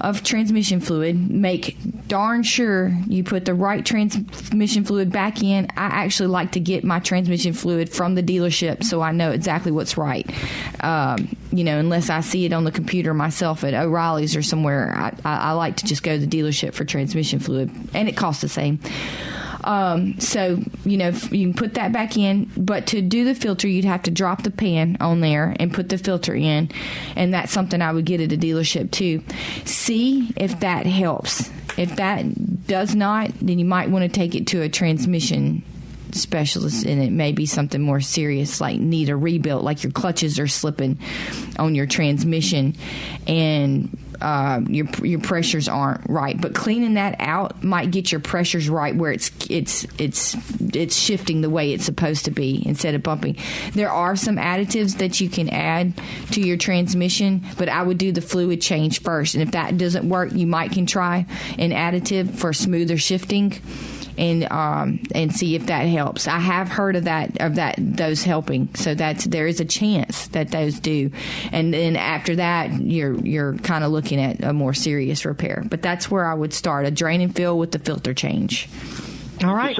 [0.00, 1.30] of transmission fluid.
[1.30, 1.76] Make
[2.08, 5.66] darn sure you put the right transmission fluid back in.
[5.76, 9.72] I actually like to get my transmission fluid from the dealership so I know exactly
[9.72, 10.28] what's right.
[10.82, 14.94] Um, you know, unless I see it on the computer myself at O'Reilly's or somewhere,
[14.96, 18.16] I, I, I like to just go to the dealership for transmission fluid, and it
[18.16, 18.80] costs the same.
[19.62, 23.68] Um, so you know you can put that back in, but to do the filter,
[23.68, 26.70] you'd have to drop the pan on there and put the filter in,
[27.16, 29.22] and that's something I would get at a dealership too.
[29.64, 31.50] See if that helps.
[31.76, 35.62] If that does not, then you might want to take it to a transmission
[36.12, 40.40] specialist and it may be something more serious like need a rebuild like your clutches
[40.40, 40.98] are slipping
[41.56, 42.74] on your transmission
[43.28, 46.40] and uh, your your pressures aren't right.
[46.40, 50.36] But cleaning that out might get your pressures right where it's it's it's
[50.74, 53.36] it's shifting the way it's supposed to be instead of bumping.
[53.72, 55.94] There are some additives that you can add
[56.32, 59.34] to your transmission, but I would do the fluid change first.
[59.34, 61.26] And if that doesn't work, you might can try
[61.58, 63.60] an additive for smoother shifting
[64.20, 66.28] and um, and see if that helps.
[66.28, 70.28] I have heard of that of that those helping, so that's there is a chance
[70.28, 71.10] that those do,
[71.50, 75.64] and then after that you're you're kind of looking at a more serious repair.
[75.68, 78.68] But that's where I would start a drain and fill with the filter change.
[79.42, 79.76] All right.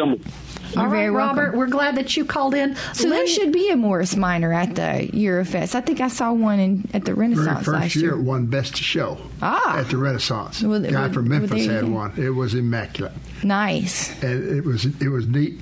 [0.76, 1.38] All right, very welcome.
[1.38, 2.76] Robert, we're glad that you called in.
[2.94, 5.74] So there should be a Morris Minor at the Eurofest.
[5.74, 8.14] I think I saw one in, at the Very Renaissance first last year, year.
[8.14, 9.78] it won Best Show Ah.
[9.78, 10.62] at the Renaissance.
[10.62, 11.90] Well, guy well, from Memphis there had go.
[11.92, 12.12] one.
[12.16, 13.12] It was immaculate.
[13.42, 14.10] Nice.
[14.22, 15.58] and it was it was neat.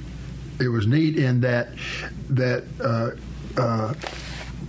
[0.61, 1.69] It was neat in that
[2.31, 3.11] that uh,
[3.61, 3.95] uh,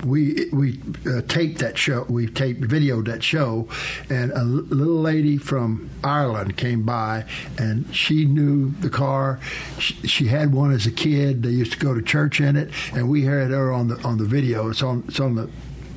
[0.03, 2.05] we we uh, taped that show.
[2.09, 3.67] We taped videoed that show,
[4.09, 7.25] and a little lady from Ireland came by,
[7.57, 9.39] and she knew the car.
[9.77, 11.43] She, she had one as a kid.
[11.43, 14.17] They used to go to church in it, and we had her on the on
[14.17, 14.69] the video.
[14.69, 15.49] It's on it's on the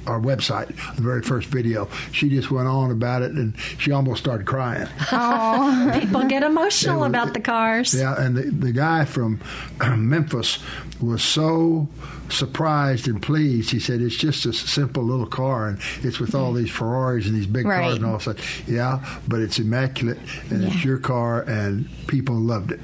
[0.06, 1.88] our website, the very first video.
[2.12, 4.88] She just went on about it, and she almost started crying.
[5.10, 7.94] Oh, people get emotional about the cars.
[7.94, 9.40] Yeah, and the, the guy from
[9.80, 10.58] uh, Memphis
[11.00, 11.88] was so
[12.28, 13.70] surprised and pleased.
[13.70, 17.34] He said, "It's just a simple little car, and it's with all these Ferraris and
[17.34, 17.82] these big Right.
[17.82, 20.18] cars and all." I said, "Yeah, but it's immaculate,
[20.50, 22.80] and it's your car, and people loved it."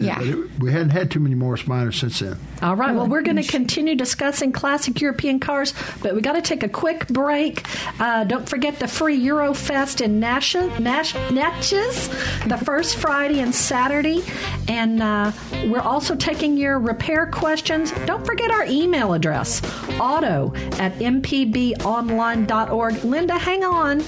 [0.00, 0.20] Yeah.
[0.20, 2.36] It, we hadn't had too many Morris Minors since then.
[2.62, 2.94] All right.
[2.94, 6.53] Well, oh, we're going to continue discussing classic European cars, but we got to take
[6.62, 7.66] a quick break.
[8.00, 12.08] Uh, don't forget the free Eurofest in Nash- Nash- Natchez,
[12.46, 14.22] the first Friday and Saturday.
[14.68, 15.32] And uh,
[15.66, 17.92] we're also taking your repair questions.
[18.06, 19.60] Don't forget our email address,
[20.00, 23.04] auto at mpbonline.org.
[23.04, 24.00] Linda, hang on.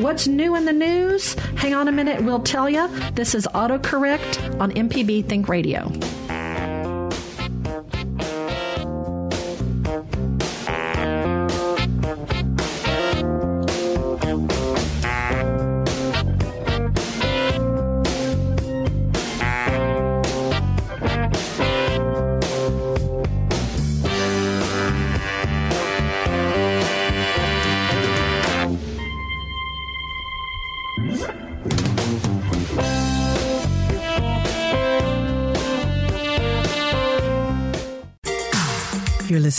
[0.00, 1.34] What's new in the news?
[1.56, 2.22] Hang on a minute.
[2.22, 2.88] We'll tell you.
[3.12, 5.90] This is AutoCorrect on MPB Think Radio.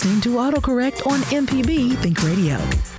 [0.04, 2.93] Listening to AutoCorrect on MPB Think Radio.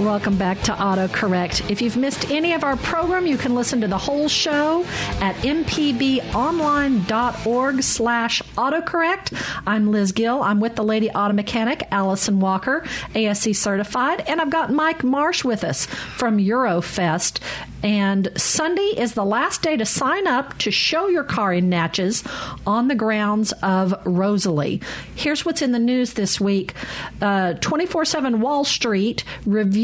[0.00, 1.70] Welcome back to AutoCorrect.
[1.70, 4.84] If you've missed any of our program, you can listen to the whole show
[5.22, 9.42] at mpbonline.org slash autocorrect.
[9.66, 10.42] I'm Liz Gill.
[10.42, 12.84] I'm with the Lady Auto Mechanic, Allison Walker,
[13.14, 17.40] ASE certified, and I've got Mike Marsh with us from Eurofest.
[17.82, 22.24] And Sunday is the last day to sign up to show your car in Natchez
[22.66, 24.80] on the grounds of Rosalie.
[25.14, 26.74] Here's what's in the news this week
[27.20, 29.24] uh, 24 7 Wall Street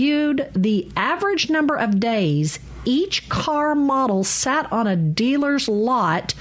[0.03, 6.34] reviewed the average number of days each car model sat on a dealer's lot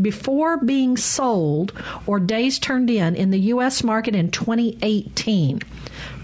[0.00, 1.72] before being sold
[2.06, 3.82] or days turned in in the U.S.
[3.82, 5.60] market in 2018.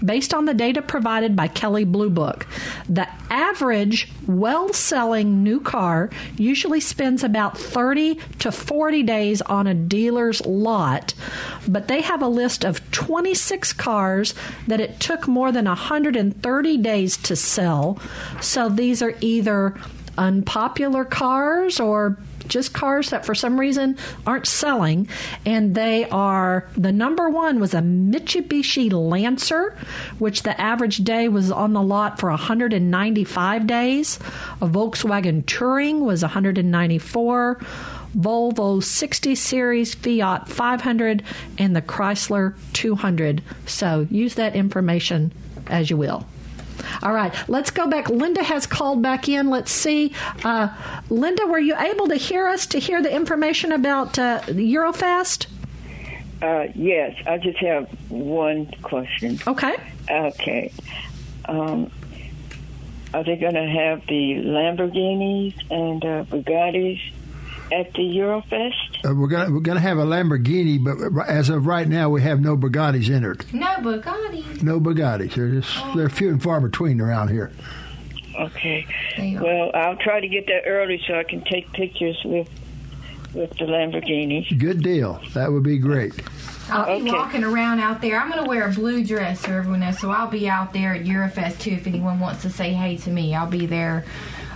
[0.05, 2.47] Based on the data provided by Kelley Blue Book,
[2.87, 9.73] the average well selling new car usually spends about 30 to 40 days on a
[9.73, 11.13] dealer's lot,
[11.67, 14.33] but they have a list of 26 cars
[14.67, 17.99] that it took more than 130 days to sell.
[18.41, 19.75] So these are either
[20.17, 22.17] unpopular cars or
[22.47, 25.07] just cars that for some reason aren't selling.
[25.45, 29.77] And they are the number one was a Mitsubishi Lancer,
[30.19, 34.19] which the average day was on the lot for 195 days.
[34.61, 37.61] A Volkswagen Touareg was 194.
[38.17, 41.21] Volvo 60 Series, Fiat 500,
[41.57, 43.43] and the Chrysler 200.
[43.65, 45.33] So use that information
[45.67, 46.25] as you will.
[47.03, 48.09] All right, let's go back.
[48.09, 49.49] Linda has called back in.
[49.49, 50.13] Let's see.
[50.43, 50.69] Uh,
[51.09, 55.47] Linda, were you able to hear us to hear the information about uh, Eurofest?
[56.41, 59.39] Uh, yes, I just have one question.
[59.47, 59.75] Okay.
[60.09, 60.71] Okay.
[61.45, 61.91] Um,
[63.13, 66.99] are they going to have the Lamborghinis and uh, Bugattis
[67.71, 69.05] at the Eurofest?
[69.05, 72.39] Uh, we're gonna we're gonna have a Lamborghini, but as of right now, we have
[72.41, 73.45] no Bugattis entered.
[73.53, 74.63] No Bugattis.
[74.63, 75.33] No Bugattis.
[75.33, 77.51] They're just they're few and far between around here.
[78.39, 78.85] Okay.
[79.17, 82.49] Well, I'll try to get there early so I can take pictures with
[83.33, 84.57] with the Lamborghini.
[84.57, 85.21] Good deal.
[85.33, 86.13] That would be great.
[86.69, 88.19] I'll be walking around out there.
[88.19, 89.99] I'm going to wear a blue dress so everyone knows.
[89.99, 93.11] So I'll be out there at Eurofest too if anyone wants to say hey to
[93.11, 93.35] me.
[93.35, 94.05] I'll be there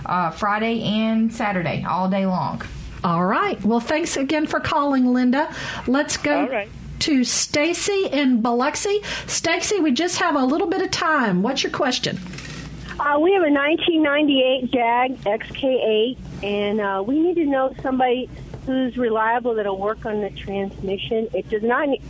[0.06, 2.62] uh, Friday and Saturday all day long.
[3.02, 3.62] All right.
[3.64, 5.52] Well, thanks again for calling, Linda.
[5.86, 6.66] Let's go
[7.00, 9.00] to Stacy in Biloxi.
[9.26, 11.42] Stacy, we just have a little bit of time.
[11.42, 12.18] What's your question?
[12.98, 18.28] Uh, we have a 1998 Jag XK8, and uh, we need to know somebody
[18.66, 21.26] who's reliable that'll work on the transmission.
[21.32, 21.88] It does not.
[21.88, 22.02] Need,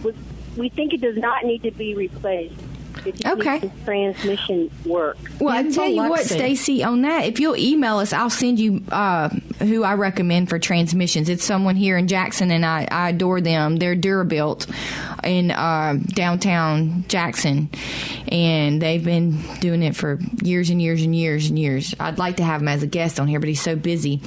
[0.57, 2.57] we think it does not need to be replaced.
[3.05, 3.71] It just Okay.
[3.85, 5.17] transmission work.
[5.41, 8.59] Well, I In tell you what, Stacy, on that, if you'll email us, I'll send
[8.59, 9.29] you uh,
[9.61, 11.29] who I recommend for transmissions.
[11.29, 13.77] It's someone here in Jackson, and I, I adore them.
[13.77, 14.71] They're Durabuilt
[15.25, 17.71] in uh, downtown Jackson,
[18.29, 21.95] and they've been doing it for years and years and years and years.
[22.01, 24.21] I'd like to have him as a guest on here, but he's so busy.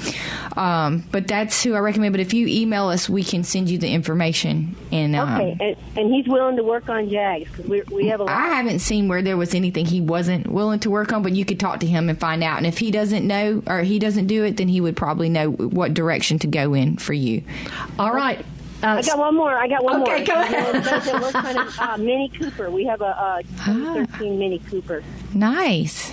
[0.58, 2.14] Um, but that's who I recommend.
[2.14, 4.76] But if you email us, we can send you the information.
[4.92, 8.20] And um, Okay, and, and he's willing to work on Jags because we we have
[8.20, 8.34] a lot.
[8.34, 11.46] I haven't seen where there was anything he wasn't willing to work on, but you
[11.46, 12.58] could talk to him and find out.
[12.58, 15.52] And if he doesn't know or he doesn't do it, then he would probably know
[15.52, 17.44] what direction to go in for you.
[18.00, 18.44] All right.
[18.82, 19.52] I got one more.
[19.54, 20.14] I got one more.
[20.14, 20.76] Okay, go ahead.
[20.76, 22.70] It does- it works uh, Mini Cooper.
[22.70, 25.04] We have a, uh 2013 Mini Cooper.
[25.34, 26.12] Nice.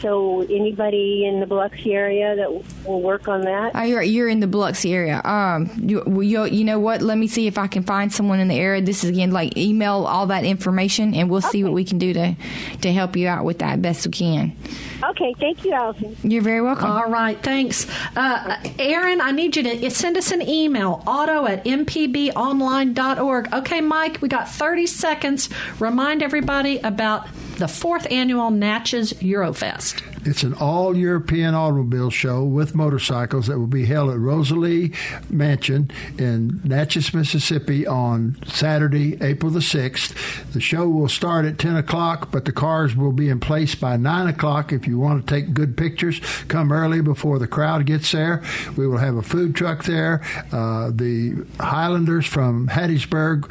[0.00, 3.72] So anybody in the Biloxi area that will work on that?
[3.74, 5.20] Oh, you're you're in the Biloxi area.
[5.24, 7.02] Um, you, you you know what?
[7.02, 8.82] Let me see if I can find someone in the area.
[8.82, 12.12] This is again like email all that information, and we'll see what we can do
[12.12, 12.36] to
[12.82, 14.56] to help you out with that best we can.
[15.02, 16.16] Okay, thank you, Allison.
[16.22, 16.90] You're very welcome.
[16.90, 17.86] All right, thanks.
[18.16, 23.52] Uh, Aaron, I need you to send us an email, auto at mpbonline.org.
[23.52, 25.48] Okay, Mike, we got 30 seconds.
[25.78, 30.02] Remind everybody about the fourth annual Natchez Eurofest.
[30.24, 34.92] It's an all European automobile show with motorcycles that will be held at Rosalie
[35.30, 40.52] Mansion in Natchez, Mississippi on Saturday, April the 6th.
[40.52, 43.96] The show will start at 10 o'clock, but the cars will be in place by
[43.96, 44.72] 9 o'clock.
[44.72, 48.42] If you want to take good pictures, come early before the crowd gets there.
[48.76, 50.22] We will have a food truck there.
[50.52, 53.50] Uh, the Highlanders from Hattiesburg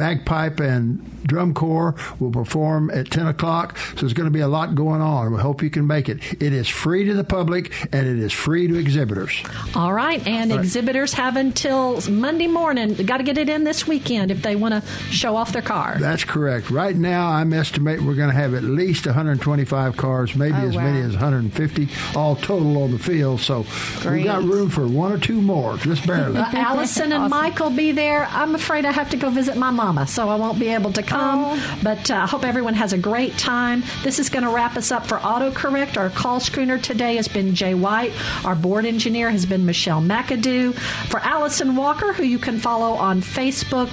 [0.00, 3.76] bagpipe and drum corps will perform at 10 o'clock.
[3.76, 5.32] So there's going to be a lot going on.
[5.34, 6.18] We hope you can make it.
[6.42, 9.42] It is free to the public and it is free to exhibitors.
[9.74, 10.64] All right, and All right.
[10.64, 12.94] exhibitors have until Monday morning.
[12.94, 15.96] Got to get it in this weekend if they want to show off their car.
[16.00, 16.70] That's correct.
[16.70, 20.76] Right now, I'm estimating we're going to have at least 125 cars, maybe Oh, as
[20.76, 23.40] many as 150, all total on the field.
[23.40, 23.66] So
[24.10, 26.38] we've got room for one or two more, just barely.
[26.40, 28.26] Allison and Mike will be there.
[28.30, 29.70] I'm afraid I have to go visit my
[30.06, 31.60] so I won't be able to come.
[31.82, 33.82] But uh, I hope everyone has a great time.
[34.02, 35.96] This is going to wrap us up for AutoCorrect.
[35.96, 38.12] Our call screener today has been Jay White.
[38.44, 40.74] Our board engineer has been Michelle McAdoo.
[41.08, 43.90] For Allison Walker, who you can follow on Facebook,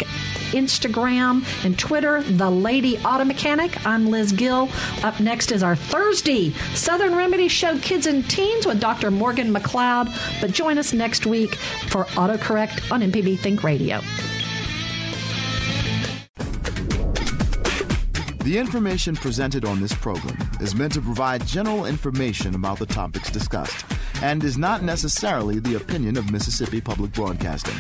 [0.52, 3.86] Instagram, and Twitter, The Lady Auto Mechanic.
[3.86, 4.70] I'm Liz Gill.
[5.04, 9.12] Up next is our Thursday Southern Remedy Show Kids and Teens with Dr.
[9.12, 10.14] Morgan McLeod.
[10.42, 14.02] But join us next week for AutoCorrect on MPB Think Radio.
[18.48, 23.30] The information presented on this program is meant to provide general information about the topics
[23.30, 23.86] discussed
[24.22, 27.76] and is not necessarily the opinion of Mississippi Public Broadcasting.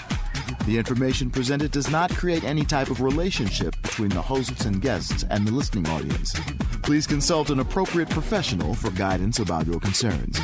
[0.65, 5.23] The information presented does not create any type of relationship between the hosts and guests
[5.29, 6.37] and the listening audience.
[6.83, 10.37] Please consult an appropriate professional for guidance about your concerns.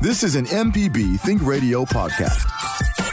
[0.00, 2.61] This is an MPB Think Radio podcast.